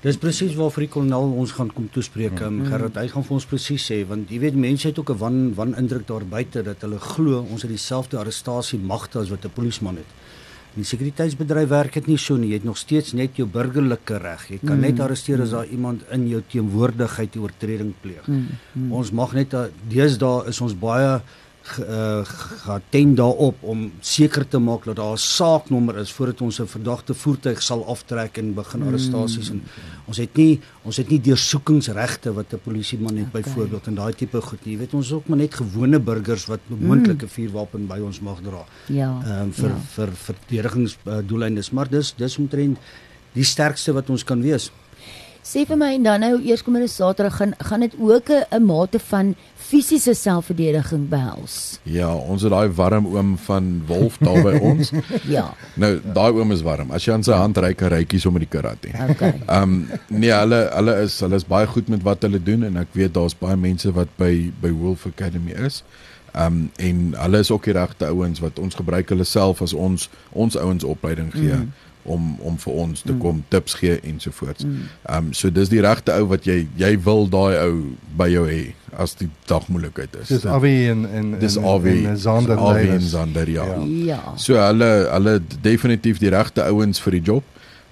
Dis 0.01 0.17
presies 0.21 0.53
waarvoor 0.55 0.83
die 0.83 0.89
kolonel 0.91 1.31
ons 1.41 1.51
gaan 1.51 1.71
kom 1.73 1.87
toespreek. 1.89 2.39
Um, 2.45 2.59
Gerard, 2.65 2.95
hy 2.95 3.07
gaan 3.07 3.23
vir 3.23 3.33
ons 3.39 3.45
presies 3.45 3.85
sê 3.91 4.03
want 4.07 4.29
jy 4.29 4.39
weet 4.39 4.55
mense 4.55 4.87
het 4.87 4.99
ook 4.99 5.09
'n 5.09 5.17
wan 5.17 5.53
wan 5.55 5.75
indruk 5.75 6.07
daar 6.07 6.25
buite 6.25 6.61
dat 6.63 6.81
hulle 6.81 6.99
glo 6.99 7.45
ons 7.49 7.61
het 7.61 7.71
dieselfde 7.71 8.17
arrestasie 8.17 8.79
magte 8.79 9.19
as 9.19 9.29
wat 9.29 9.45
'n 9.45 9.49
polisieman 9.49 9.95
het. 9.95 10.05
Die 10.75 10.83
sekuriteitsbedryf 10.83 11.69
werk 11.71 11.93
dit 11.93 12.07
nie 12.07 12.17
so 12.19 12.35
nie. 12.35 12.49
Jy 12.51 12.59
het 12.59 12.67
nog 12.67 12.77
steeds 12.77 13.13
net 13.15 13.37
jou 13.39 13.47
burgerlike 13.47 14.17
reg. 14.19 14.49
Jy 14.49 14.59
kan 14.59 14.75
mm. 14.75 14.81
net 14.81 14.99
arresteer 14.99 15.41
as 15.41 15.53
daar 15.55 15.69
iemand 15.71 16.03
in 16.11 16.27
jou 16.27 16.41
teenwoordigheid 16.51 17.35
'n 17.35 17.39
oortreding 17.39 17.93
pleeg. 18.01 18.27
Mm, 18.27 18.47
mm. 18.73 18.91
Ons 18.91 19.11
mag 19.11 19.33
net 19.33 19.53
a- 19.53 19.69
deesdae 19.87 20.47
is 20.49 20.61
ons 20.61 20.75
baie 20.75 21.19
ge- 21.19 21.21
uh, 21.79 22.21
geattend 22.25 23.17
daarop 23.17 23.63
om 23.63 23.91
seker 24.01 24.47
te 24.47 24.59
maak 24.59 24.85
dat 24.85 24.95
daar 24.95 25.13
'n 25.13 25.17
saaknommer 25.17 25.97
is 25.97 26.11
voordat 26.11 26.41
ons 26.41 26.59
'n 26.59 26.67
verdagte 26.67 27.13
voertuig 27.13 27.61
sal 27.61 27.85
aftrek 27.85 28.37
en 28.37 28.53
begin 28.53 28.83
arrestasies 28.83 29.49
en 29.49 29.61
ons 30.05 30.17
het 30.17 30.35
nie 30.35 30.59
ons 30.83 30.97
het 30.97 31.09
nie 31.09 31.21
deursoekingsregte 31.21 32.33
wat 32.33 32.53
'n 32.53 32.59
polisieman 32.63 33.17
het 33.17 33.27
Okay. 33.27 33.41
byvoorbeeld 33.41 33.87
en 33.87 33.95
daai 33.95 34.13
tipe 34.13 34.41
goed 34.41 34.65
nie. 34.65 34.73
Jy 34.73 34.79
weet 34.79 34.93
ons 34.93 35.05
is 35.05 35.13
ook 35.13 35.27
maar 35.27 35.37
net 35.37 35.53
gewone 35.53 35.99
burgers 35.99 36.45
wat 36.45 36.59
moontlik 36.67 37.23
'n 37.23 37.27
vuurwapen 37.27 37.87
by 37.87 37.99
ons 37.99 38.19
mag 38.19 38.41
dra. 38.41 38.65
Ja. 38.85 39.21
Ehm 39.25 39.41
um, 39.41 39.53
vir, 39.53 39.69
ja. 39.69 39.75
vir 39.75 40.05
vir 40.05 40.35
verdedigingsdoeleindes, 40.35 41.71
maar 41.71 41.89
dis 41.89 42.13
dis 42.17 42.37
omtrent 42.37 42.77
die 43.33 43.43
sterkste 43.43 43.93
wat 43.93 44.09
ons 44.09 44.23
kan 44.23 44.41
wees. 44.41 44.71
Sê 45.45 45.61
vir 45.69 45.77
my 45.77 45.91
en 45.93 46.05
dan 46.07 46.23
nou 46.25 46.39
eerskomende 46.41 46.87
Saterdag 46.89 47.35
gaan 47.37 47.51
gaan 47.67 47.83
dit 47.85 47.93
ook 48.01 48.29
'n 48.33 48.65
mate 48.65 48.99
van 48.99 49.35
fisiese 49.55 50.13
selfverdediging 50.13 51.09
behels. 51.09 51.79
Ja, 51.83 52.15
ons 52.15 52.41
het 52.41 52.51
daai 52.51 52.69
warm 52.69 53.05
oom 53.05 53.37
van 53.37 53.83
Wolf 53.85 54.17
daar 54.17 54.41
by 54.41 54.57
ons. 54.61 54.91
Ja. 55.35 55.53
Nou, 55.73 56.01
daai 56.13 56.31
oom 56.33 56.51
is 56.51 56.61
warm. 56.61 56.91
As 56.91 57.05
jy 57.05 57.13
aan 57.13 57.23
sy 57.23 57.31
hand 57.31 57.57
ry 57.57 57.73
kan 57.73 57.89
rykie 57.89 58.19
sommer 58.19 58.39
die 58.39 58.49
karate. 58.49 58.89
Okay. 59.09 59.33
Ehm 59.45 59.61
um, 59.61 59.87
nee, 60.07 60.31
hulle 60.33 60.69
hulle 60.73 61.01
is 61.01 61.19
hulle 61.19 61.35
is 61.35 61.45
baie 61.45 61.67
goed 61.67 61.87
met 61.87 62.03
wat 62.03 62.21
hulle 62.21 62.43
doen 62.43 62.63
en 62.63 62.77
ek 62.77 62.87
weet 62.91 63.13
daar's 63.13 63.37
baie 63.37 63.55
mense 63.55 63.91
wat 63.91 64.07
by 64.17 64.51
by 64.61 64.71
Wolf 64.71 65.05
Academy 65.05 65.51
is. 65.51 65.83
Ehm 66.33 66.45
um, 66.45 66.69
en 66.75 67.13
hulle 67.21 67.37
is 67.37 67.51
ook 67.51 67.63
die 67.63 67.73
regte 67.73 68.05
ouens 68.05 68.39
wat 68.39 68.59
ons 68.59 68.75
gebruik 68.75 69.09
hulle 69.09 69.23
self 69.23 69.61
as 69.61 69.73
ons 69.73 70.09
ons 70.31 70.57
ouens 70.57 70.83
opleiding 70.83 71.31
gee 71.33 71.53
mm. 71.53 71.71
Om 72.05 72.35
om 72.39 72.57
vir 72.61 72.73
ons 72.85 73.01
te 73.01 73.13
kom 73.21 73.43
tips 73.49 73.77
gee 73.81 73.99
ensovoorts. 74.01 74.63
Ehm 74.63 75.17
um, 75.17 75.33
so 75.33 75.51
dis 75.51 75.69
die 75.69 75.81
regte 75.81 76.13
ou 76.19 76.29
wat 76.33 76.45
jy 76.45 76.67
jy 76.79 76.95
wil 77.05 77.29
daai 77.29 77.57
ou 77.65 77.95
by 78.17 78.29
jou 78.31 78.45
hê 78.49 78.63
as 78.95 79.15
die 79.19 79.29
dag 79.49 79.67
moeilikheid 79.67 80.13
is. 80.21 80.29
Dis 80.31 80.45
Avi 80.45 80.87
en 80.91 81.05
en 81.09 81.33
Dis 81.39 81.57
Avi 81.57 82.05
en 82.05 82.17
Zander 82.17 82.59
Avi 82.59 82.89
en. 82.89 83.01
Zander 83.01 83.49
ja. 83.49 83.65
Ja. 83.65 83.81
ja. 83.81 84.05
Ja. 84.05 84.21
So 84.37 84.59
hulle 84.59 84.91
hulle 85.09 85.39
definitief 85.61 86.21
die 86.23 86.31
regte 86.33 86.63
ouens 86.69 87.01
vir 87.03 87.19
die 87.19 87.25
job. 87.33 87.43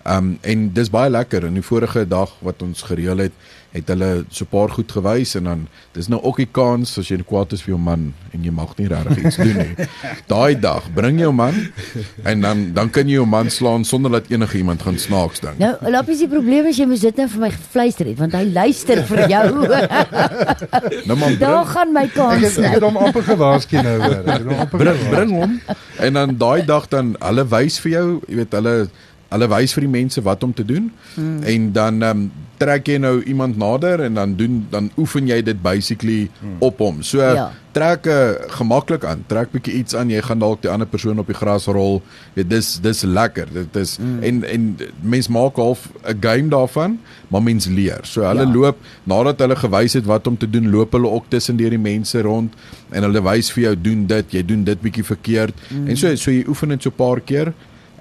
Um 0.03 0.37
en 0.41 0.69
dis 0.73 0.89
baie 0.89 1.09
lekker. 1.09 1.45
In 1.47 1.53
die 1.53 1.65
vorige 1.65 2.07
dag 2.07 2.31
wat 2.43 2.61
ons 2.61 2.81
gereël 2.81 3.17
het, 3.17 3.35
het 3.73 3.87
hulle 3.89 4.25
so 4.29 4.43
'n 4.45 4.51
paar 4.51 4.69
goed 4.69 4.91
gewys 4.91 5.35
en 5.35 5.43
dan 5.43 5.67
dis 5.91 6.07
nou 6.07 6.21
ook 6.21 6.37
die 6.37 6.51
kans 6.51 6.97
as 6.97 7.07
jy 7.07 7.17
kwaad 7.25 7.53
is 7.53 7.61
vir 7.61 7.73
jou 7.73 7.79
man 7.79 8.13
en 8.31 8.43
jy 8.43 8.51
mag 8.51 8.77
nie 8.77 8.87
regtig 8.87 9.17
iets 9.23 9.35
doen 9.35 9.57
nie. 9.57 9.87
Daai 10.33 10.59
dag 10.59 10.93
bring 10.93 11.19
jou 11.19 11.31
man 11.31 11.53
en 12.23 12.41
dan 12.41 12.73
dan 12.73 12.89
kan 12.89 13.07
jy 13.07 13.13
jou 13.13 13.25
man 13.25 13.49
slaan 13.49 13.83
sonder 13.85 14.11
dat 14.11 14.29
enige 14.29 14.57
iemand 14.57 14.81
gaan 14.81 14.99
snaaks 14.99 15.39
dink. 15.39 15.57
Nou, 15.57 15.73
lappies 15.89 16.19
die 16.19 16.27
probleem 16.27 16.65
is 16.65 16.77
jy 16.77 16.85
moet 16.85 17.01
dit 17.01 17.15
nou 17.15 17.27
vir 17.27 17.39
my 17.39 17.49
gefluister 17.49 18.05
het 18.05 18.17
want 18.19 18.33
hy 18.33 18.43
luister 18.51 19.03
vir 19.03 19.29
jou. 19.29 19.45
Nou 21.07 21.17
man 21.17 21.37
Daar 21.39 21.63
bring, 21.63 21.71
gaan 21.73 21.93
my 21.93 22.03
Ek 22.03 22.13
kans 22.13 22.41
het, 22.41 22.57
ek 22.57 22.73
het 22.73 22.83
hom 22.83 22.97
amper 22.97 23.23
gewaarsku 23.23 23.81
nou 23.81 23.97
hoor. 24.01 24.19
Ek 24.21 24.37
het 24.37 24.45
hom 24.45 24.59
amper 24.59 24.79
bring 24.79 25.09
bring 25.09 25.31
hom 25.31 25.59
en 25.97 26.13
dan 26.13 26.37
daai 26.37 26.65
dag 26.65 26.87
dan 26.87 27.15
hulle 27.19 27.47
wys 27.47 27.79
vir 27.79 27.91
jou, 27.91 28.07
jy 28.27 28.35
weet 28.35 28.51
hulle 28.51 28.75
hulle 29.33 29.49
wys 29.51 29.73
vir 29.75 29.87
die 29.87 29.93
mense 29.97 30.21
wat 30.25 30.43
om 30.45 30.53
te 30.53 30.65
doen 30.65 30.91
hmm. 31.15 31.43
en 31.49 31.71
dan 31.75 32.03
um, 32.09 32.25
trek 32.61 32.87
jy 32.87 32.99
nou 33.01 33.17
iemand 33.29 33.57
nader 33.59 34.03
en 34.05 34.19
dan 34.19 34.35
doen 34.39 34.61
dan 34.71 34.89
oefen 34.99 35.27
jy 35.27 35.41
dit 35.45 35.59
basically 35.61 36.29
hmm. 36.39 36.61
op 36.63 36.79
hom. 36.83 37.01
So 37.03 37.21
Ja. 37.23 37.51
trek 37.73 38.05
uh, 38.05 38.35
gemaklik 38.53 39.05
aan, 39.09 39.23
trek 39.27 39.49
bietjie 39.51 39.73
iets 39.79 39.95
aan, 39.97 40.11
jy 40.13 40.21
gaan 40.21 40.39
dalk 40.39 40.61
die 40.61 40.69
ander 40.69 40.87
persoon 40.87 41.19
op 41.19 41.27
die 41.27 41.37
gras 41.37 41.65
rol. 41.65 42.01
Weet 42.35 42.49
dis 42.49 42.75
dis 42.83 43.01
lekker. 43.03 43.49
Dit 43.53 43.75
is 43.81 43.95
hmm. 43.97 44.21
en 44.23 44.43
en 44.43 44.67
mens 45.01 45.27
maak 45.27 45.57
half 45.57 45.89
'n 46.05 46.17
game 46.21 46.49
daarvan, 46.53 46.99
maar 47.27 47.43
mens 47.43 47.65
leer. 47.65 48.05
So 48.05 48.21
hulle 48.21 48.45
ja. 48.45 48.53
loop 48.53 48.77
nadat 49.03 49.39
hulle 49.39 49.55
gewys 49.55 49.93
het 49.93 50.05
wat 50.05 50.27
om 50.27 50.37
te 50.37 50.49
doen, 50.49 50.69
loop 50.69 50.91
hulle 50.91 51.09
ook 51.09 51.25
tussen 51.27 51.57
deur 51.57 51.69
die 51.69 51.81
mense 51.81 52.21
rond 52.21 52.53
en 52.91 53.03
hulle 53.03 53.21
wys 53.21 53.51
vir 53.51 53.63
jou 53.63 53.75
doen 53.81 54.05
dit, 54.07 54.31
jy 54.31 54.45
doen 54.45 54.63
dit 54.63 54.81
bietjie 54.81 55.03
verkeerd. 55.03 55.53
Mm. 55.69 55.87
En 55.87 55.97
so 55.97 56.15
so 56.15 56.31
jy 56.31 56.45
oefen 56.47 56.69
dit 56.69 56.83
so 56.83 56.89
'n 56.89 56.95
paar 56.95 57.19
keer. 57.19 57.53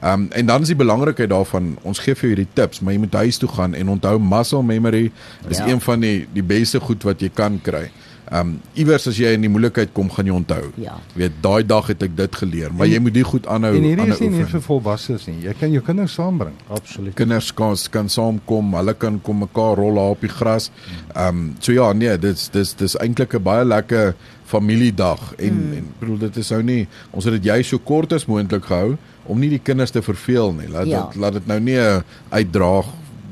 Um 0.02 0.26
en 0.35 0.47
dan 0.47 0.64
is 0.66 0.73
die 0.73 0.78
belangrikheid 0.78 1.30
daarvan, 1.30 1.76
ons 1.87 2.00
gee 2.02 2.16
vir 2.18 2.26
jou 2.26 2.30
hierdie 2.35 2.54
tips, 2.59 2.80
maar 2.82 2.97
jy 2.97 3.02
moet 3.04 3.21
huis 3.23 3.38
toe 3.38 3.49
gaan 3.49 3.76
en 3.78 3.92
onthou 3.94 4.16
muscle 4.18 4.62
memory 4.66 5.12
is 5.49 5.61
ja. 5.62 5.68
een 5.71 5.80
van 5.80 6.02
die 6.02 6.26
die 6.35 6.42
beste 6.42 6.80
goed 6.82 7.06
wat 7.06 7.23
jy 7.23 7.30
kan 7.30 7.61
kry. 7.62 7.85
Um 8.31 8.61
iewers 8.79 9.07
as 9.09 9.17
jy 9.19 9.33
in 9.35 9.41
die 9.41 9.49
moeilikheid 9.50 9.91
kom, 9.93 10.09
gaan 10.11 10.26
jy 10.26 10.33
onthou. 10.33 10.71
Ja. 10.76 10.95
Jy 11.14 11.19
weet, 11.25 11.33
daai 11.43 11.67
dag 11.67 11.87
het 11.87 12.02
ek 12.02 12.17
dit 12.17 12.35
geleer, 12.37 12.73
maar 12.73 12.87
En- 12.87 12.93
jy 12.93 12.99
moet 13.00 13.14
die 13.14 13.25
goed 13.25 13.47
aanhou 13.47 13.75
En 13.76 13.83
hierdie 13.83 14.00
aanhou 14.00 14.14
is 14.14 14.21
nie 14.21 14.31
net 14.31 14.49
vir 14.49 14.61
volwassenes 14.61 15.26
nie. 15.26 15.41
Jy 15.43 15.52
kan 15.59 15.73
jou 15.73 15.83
kinders 15.83 16.12
saambring. 16.14 16.55
Absoluut. 16.69 17.14
kinders 17.14 17.52
kan 17.55 17.76
kan 17.91 18.09
saamkom, 18.09 18.75
hulle 18.75 18.95
kan 18.95 19.21
kom 19.21 19.39
mekaar 19.39 19.76
rol 19.76 19.95
daar 19.95 20.11
op 20.11 20.21
die 20.21 20.28
gras. 20.30 20.71
Ehm 21.15 21.28
um, 21.28 21.54
so 21.61 21.73
ja, 21.73 21.93
nee, 21.93 22.17
dit's 22.19 22.49
dis 22.50 22.75
dis 22.75 22.97
eintlik 22.97 23.35
'n 23.35 23.43
baie 23.43 23.65
lekker 23.65 24.15
familiedag 24.47 25.35
en 25.39 25.54
mm. 25.54 25.73
en 25.76 25.87
bedoel 26.00 26.19
dit 26.19 26.37
is 26.37 26.50
nou 26.50 26.63
nie 26.63 26.82
ons 27.11 27.25
het 27.25 27.35
dit 27.39 27.45
jy 27.50 27.63
so 27.63 27.78
kort 27.78 28.13
as 28.13 28.26
moontlik 28.28 28.65
gehou 28.69 28.97
om 29.26 29.39
nie 29.41 29.49
die 29.49 29.63
kinders 29.63 29.91
te 29.95 30.02
verveel 30.02 30.52
nie. 30.52 30.69
Laat 30.69 30.87
Ja. 30.87 31.06
dit 31.06 31.21
laat 31.21 31.32
dit 31.32 31.47
nou 31.47 31.61
nie 31.61 31.78
'n 31.78 32.02
uitdraag 32.30 32.87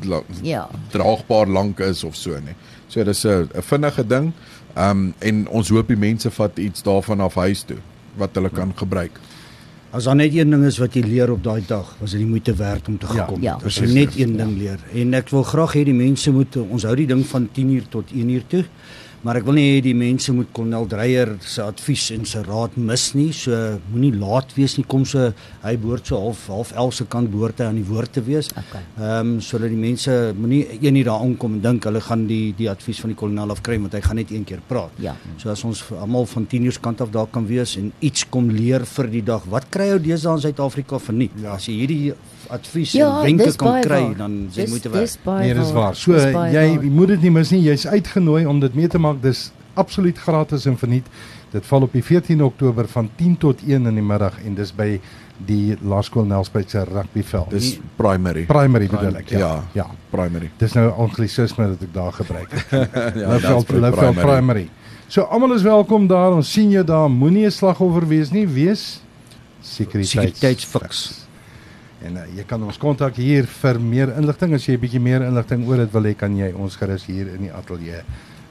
la, 0.04 0.22
Ja. 0.42 0.68
draagbaar 0.90 1.46
lank 1.46 1.80
is 1.80 2.04
of 2.04 2.16
so 2.16 2.30
nie. 2.40 2.54
So 2.88 3.04
dis 3.04 3.24
'n 3.24 3.48
'n 3.54 3.62
vinnige 3.62 4.06
ding. 4.06 4.32
Ehm 4.74 4.90
um, 4.90 5.14
en 5.18 5.48
ons 5.48 5.68
hoop 5.68 5.88
die 5.88 5.96
mense 5.96 6.30
vat 6.30 6.58
iets 6.58 6.82
daarvan 6.82 7.20
af 7.20 7.34
huis 7.34 7.62
toe 7.62 7.76
wat 8.16 8.30
hulle 8.34 8.50
kan 8.50 8.72
gebruik. 8.76 9.18
As 9.90 10.04
daar 10.04 10.14
net 10.16 10.34
een 10.34 10.50
ding 10.50 10.64
is 10.64 10.78
wat 10.78 10.94
jy 10.94 11.02
leer 11.02 11.30
op 11.32 11.42
daai 11.42 11.62
dag, 11.66 11.96
was 11.98 12.10
dit 12.14 12.20
die 12.20 12.28
moeite 12.28 12.54
werd 12.54 12.88
om 12.88 12.98
te 12.98 13.06
Ja, 13.06 13.24
gekom. 13.24 13.42
ja. 13.42 13.56
As 13.64 13.74
jy 13.80 13.88
net 13.92 14.16
een 14.18 14.36
ding 14.36 14.56
leer. 14.58 14.78
En 14.94 15.14
ek 15.14 15.28
wil 15.30 15.42
graag 15.42 15.72
hê 15.74 15.84
die 15.84 15.94
mense 15.94 16.30
moet 16.30 16.56
ons 16.56 16.82
hou 16.86 16.94
die 16.96 17.06
ding 17.06 17.24
van 17.26 17.48
10uur 17.58 17.88
tot 17.88 18.12
1uur 18.14 18.42
toe. 18.48 18.64
Maar 19.20 19.36
ek 19.36 19.44
wil 19.44 19.58
nie 19.58 19.66
hê 19.66 19.80
die 19.84 19.92
mense 19.92 20.32
moet 20.32 20.48
Kolonel 20.56 20.86
Dreyer 20.88 21.34
se 21.44 21.60
advies 21.60 22.06
en 22.14 22.22
sy 22.24 22.40
raad 22.46 22.78
mis 22.80 23.02
nie. 23.12 23.28
So 23.36 23.52
moenie 23.92 24.14
laat 24.16 24.54
wees 24.56 24.78
nie. 24.78 24.84
Kom 24.88 25.04
so 25.04 25.26
hy 25.60 25.72
behoort 25.82 26.08
so 26.08 26.16
half 26.22 26.46
half 26.48 26.70
11 26.72 26.94
se 26.96 27.06
kant 27.12 27.28
behoort 27.32 27.60
hy 27.60 27.68
aan 27.68 27.76
die 27.76 27.84
woord 27.84 28.14
te 28.16 28.24
wees. 28.24 28.48
Okay. 28.54 28.80
Ehm 28.96 29.34
um, 29.34 29.34
sodat 29.44 29.74
die 29.74 29.80
mense 29.80 30.14
moenie 30.38 30.62
een 30.78 31.02
uur 31.02 31.10
daar 31.10 31.26
aankom 31.26 31.58
en 31.58 31.60
dink 31.66 31.90
hulle 31.90 32.00
gaan 32.06 32.24
die 32.30 32.54
die 32.56 32.70
advies 32.72 33.02
van 33.04 33.12
die 33.12 33.18
kolonel 33.20 33.52
afkry 33.52 33.76
want 33.82 33.98
hy 33.98 34.00
gaan 34.06 34.20
net 34.22 34.32
een 34.32 34.48
keer 34.48 34.64
praat. 34.68 34.96
Ja. 35.04 35.12
So 35.36 35.52
as 35.52 35.66
ons 35.68 35.84
almal 36.00 36.24
van 36.32 36.48
10 36.48 36.70
uur 36.70 36.78
se 36.78 36.84
kant 36.88 37.04
af 37.04 37.12
daar 37.12 37.28
kan 37.28 37.44
wees 37.50 37.76
en 37.76 37.92
iets 38.00 38.24
kom 38.32 38.48
leer 38.48 38.88
vir 38.88 39.12
die 39.18 39.24
dag. 39.34 39.44
Wat 39.52 39.68
kry 39.68 39.90
jy 39.92 40.00
deesdae 40.08 40.38
in 40.38 40.46
Suid-Afrika 40.48 41.02
vir 41.10 41.20
nie? 41.26 41.30
Ja. 41.44 41.58
As 41.58 41.68
jy 41.68 41.76
hierdie 41.82 42.14
advies 42.50 42.92
Ja, 42.92 43.18
en 43.18 43.22
wenke 43.22 43.44
dis 43.44 43.56
kan 43.56 43.80
kry, 43.80 44.02
waar. 44.02 44.16
dan 44.16 44.48
jy 44.52 44.64
Dis- 44.64 44.80
dis 44.82 44.92
werd. 44.92 45.18
baie 45.24 45.44
Nee, 45.46 45.54
dis 45.62 45.72
waar. 45.72 45.94
So 45.96 46.12
Dis 46.12 46.22
jy 46.24 46.32
waar. 46.74 46.84
moet 46.84 47.08
dit 47.08 47.22
nie 47.22 47.30
mis 47.30 47.50
nie. 47.50 47.62
Jy's 47.62 47.86
uitgenooi 47.86 48.46
om 48.46 48.60
dit 48.60 48.74
mee 48.74 48.88
te 48.88 48.98
maak. 48.98 49.22
Dis 49.22 49.52
absoluut 49.74 50.18
gratis 50.18 50.66
en 50.66 50.76
verniet. 50.78 51.06
Dit 51.50 51.66
val 51.66 51.82
op 51.82 51.92
die 51.92 52.02
14 52.04 52.42
Oktober 52.44 52.88
van 52.88 53.10
10 53.16 53.36
tot 53.36 53.60
1 53.66 53.86
in 53.86 53.94
die 53.94 54.02
middag 54.02 54.38
en 54.44 54.54
dis 54.54 54.72
by 54.72 55.00
die 55.46 55.76
Laerskool 55.82 56.24
Nelspruit 56.24 56.70
se 56.70 56.84
rugbyveld. 56.84 57.50
Dis 57.50 57.78
primary. 57.96 58.44
primary 58.44 58.86
bedoel 58.86 59.16
ek. 59.16 59.30
Ja. 59.30 59.38
Ja. 59.38 59.64
ja. 59.72 59.86
Primary. 60.10 60.50
Dis 60.58 60.72
nou 60.72 60.90
anglisisme 60.90 61.68
wat 61.68 61.82
ek 61.82 61.94
daar 61.94 62.12
gebruik 62.12 62.50
het. 62.52 62.70
ja, 62.70 63.28
Louveld 63.28 63.66
that's 63.66 63.80
Louveld 63.80 64.14
primary. 64.20 64.68
So 65.08 65.22
almal 65.22 65.54
is 65.54 65.62
welkom 65.62 66.06
daar. 66.06 66.32
Ons 66.32 66.52
sien 66.52 66.70
jou 66.70 66.84
daar. 66.84 67.10
Moenie 67.10 67.46
'n 67.46 67.50
slagoffer 67.50 68.06
wees 68.08 68.30
nie. 68.30 68.46
Wees 68.46 69.00
sekuriteits 69.60 70.10
Sekuriteitsfiks. 70.10 71.19
En 72.02 72.16
uh, 72.16 72.22
jy 72.36 72.44
kan 72.48 72.62
ons 72.62 72.78
kontak 72.78 73.14
hier 73.16 73.44
vir 73.44 73.80
meer 73.80 74.08
inligting. 74.16 74.54
As 74.54 74.64
jy 74.66 74.74
'n 74.74 74.80
bietjie 74.80 75.00
meer 75.00 75.22
inligting 75.22 75.66
oor 75.68 75.76
dit 75.76 75.92
wil 75.92 76.02
hê, 76.02 76.14
kan 76.16 76.36
jy 76.36 76.52
ons 76.56 76.76
gerus 76.76 77.04
hier 77.06 77.26
in 77.34 77.42
die 77.42 77.52
ateljee 77.52 78.00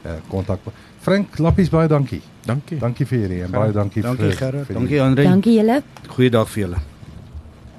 uh, 0.05 0.11
kontak. 0.29 0.59
Frank 1.01 1.39
Lappies 1.39 1.69
baie 1.69 1.87
dankie. 1.87 2.21
Dankie. 2.45 2.77
Dankie 2.79 3.05
vir 3.05 3.19
hierdie 3.19 3.41
en 3.43 3.51
baie 3.51 3.71
dankie, 3.71 4.01
Dankie 4.03 4.25
vir 4.29 4.35
Gerard. 4.37 4.65
vir 4.67 4.75
die- 4.75 4.79
Dankie 4.79 5.01
Andre. 5.01 5.23
Dankie 5.23 5.55
julle. 5.57 5.81
Goeiedag 6.07 6.47
vir 6.49 6.61
julle. 6.67 6.98